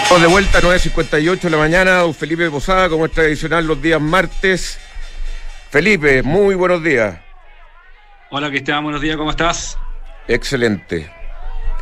[0.08, 3.82] Estamos de vuelta a 9.58 de la mañana, don Felipe Posada, como es tradicional los
[3.82, 4.80] días martes.
[5.70, 7.20] Felipe, muy buenos días.
[8.30, 9.78] Hola Cristian, buenos días, ¿cómo estás?
[10.30, 11.12] Excelente.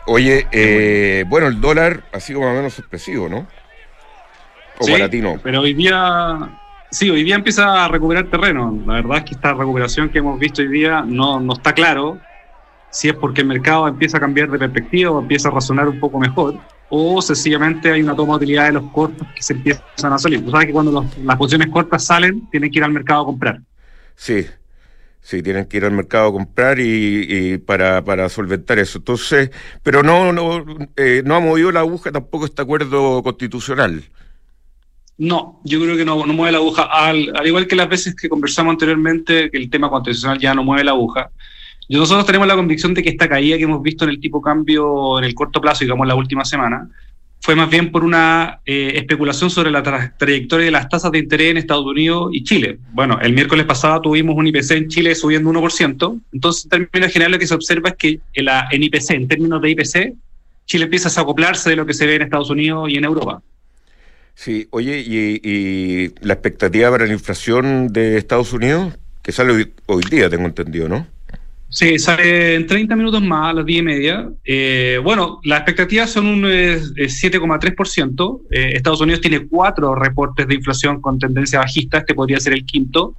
[0.08, 3.48] Oye, eh, bueno, el dólar ha sido más o menos expresivo, ¿no?
[4.80, 4.94] O sí,
[5.44, 6.50] Pero hoy día,
[6.90, 8.76] sí, hoy día empieza a recuperar terreno.
[8.88, 12.20] La verdad es que esta recuperación que hemos visto hoy día no, no está claro
[12.96, 16.00] si es porque el mercado empieza a cambiar de perspectiva o empieza a razonar un
[16.00, 16.58] poco mejor
[16.90, 20.46] o sencillamente hay una toma de utilidad de los cortos que se empiezan a salir.
[20.46, 23.60] Tú sabes que cuando las posiciones cortas salen, tienen que ir al mercado a comprar.
[24.16, 24.46] Sí,
[25.20, 29.00] sí, tienen que ir al mercado a comprar y, para, para, solventar eso.
[29.00, 29.52] Entonces,
[29.84, 30.64] pero no, no,
[30.96, 34.06] eh, no ha movido la aguja tampoco este acuerdo constitucional.
[35.18, 36.84] No, yo creo que no, no mueve la aguja.
[36.84, 40.64] Al, al, igual que las veces que conversamos anteriormente, que el tema constitucional ya no
[40.64, 41.30] mueve la aguja.
[41.90, 45.20] Nosotros tenemos la convicción de que esta caída que hemos visto en el tipo cambio
[45.20, 46.90] en el corto plazo, digamos la última semana,
[47.46, 49.84] fue más bien por una eh, especulación sobre la
[50.18, 52.80] trayectoria de las tasas de interés en Estados Unidos y Chile.
[52.92, 57.36] Bueno, el miércoles pasado tuvimos un IPC en Chile subiendo 1%, entonces en términos generales
[57.36, 60.14] lo que se observa es que en, IPC, en términos de IPC,
[60.66, 63.44] Chile empieza a acoplarse de lo que se ve en Estados Unidos y en Europa.
[64.34, 70.04] Sí, oye, y, la expectativa para la inflación de Estados Unidos, que sale hoy, hoy
[70.10, 71.06] día, tengo entendido, ¿no?
[71.76, 74.30] Sí, sale en 30 minutos más, a las 10 y media.
[74.46, 78.42] Eh, bueno, las expectativas son un 7,3%.
[78.50, 82.54] Eh, eh, Estados Unidos tiene cuatro reportes de inflación con tendencia bajista, este podría ser
[82.54, 83.16] el quinto.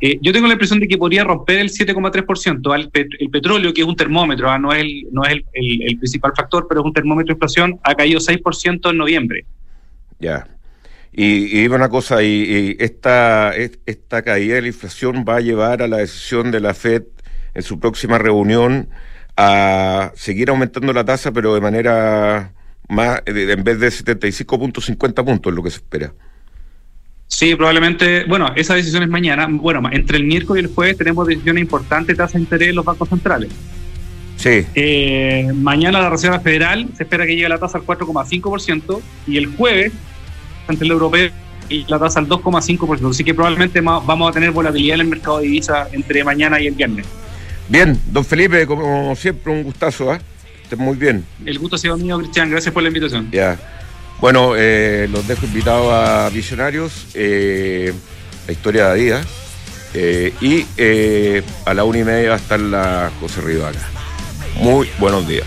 [0.00, 2.74] yo tengo la impresión de que podría romper el 7,3%.
[2.76, 4.56] El, el petróleo, que es un termómetro, ¿ah?
[4.56, 7.96] no es, el, no es el, principal factor, pero es un termómetro de inflación, ha
[7.96, 9.44] caído 6% en noviembre.
[10.20, 10.46] Ya.
[11.12, 15.82] Y, y una cosa, y, y esta, esta caída de la inflación va a llevar
[15.82, 17.02] a la decisión de la FED
[17.56, 18.88] en su próxima reunión
[19.36, 22.52] a seguir aumentando la tasa, pero de manera
[22.88, 26.12] más, en vez de 75.50 puntos, es lo que se espera.
[27.26, 29.46] Sí, probablemente, bueno, esa decisión es mañana.
[29.50, 32.76] Bueno, entre el miércoles y el jueves tenemos decisiones importantes de tasa de interés en
[32.76, 33.50] los bancos centrales.
[34.36, 34.66] Sí.
[34.74, 39.46] Eh, mañana la Reserva Federal se espera que llegue la tasa al 4,5% y el
[39.46, 39.92] jueves
[40.68, 41.30] ante el europeo
[41.70, 43.10] y la tasa al 2,5%.
[43.10, 46.66] Así que probablemente vamos a tener volatilidad en el mercado de divisas entre mañana y
[46.66, 47.06] el viernes.
[47.68, 50.20] Bien, don Felipe, como siempre, un gustazo, ¿eh?
[50.76, 51.24] muy bien.
[51.44, 53.30] El gusto ha sido mío, Cristian, gracias por la invitación.
[53.30, 53.58] Ya.
[54.20, 57.92] Bueno, eh, los dejo invitados a Visionarios, eh,
[58.46, 59.22] la historia de día
[59.98, 63.80] eh, y eh, a la una y media va a estar la José Rivara.
[64.56, 65.46] Muy buenos días.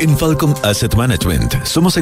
[0.00, 1.96] En Falcom Asset Management somos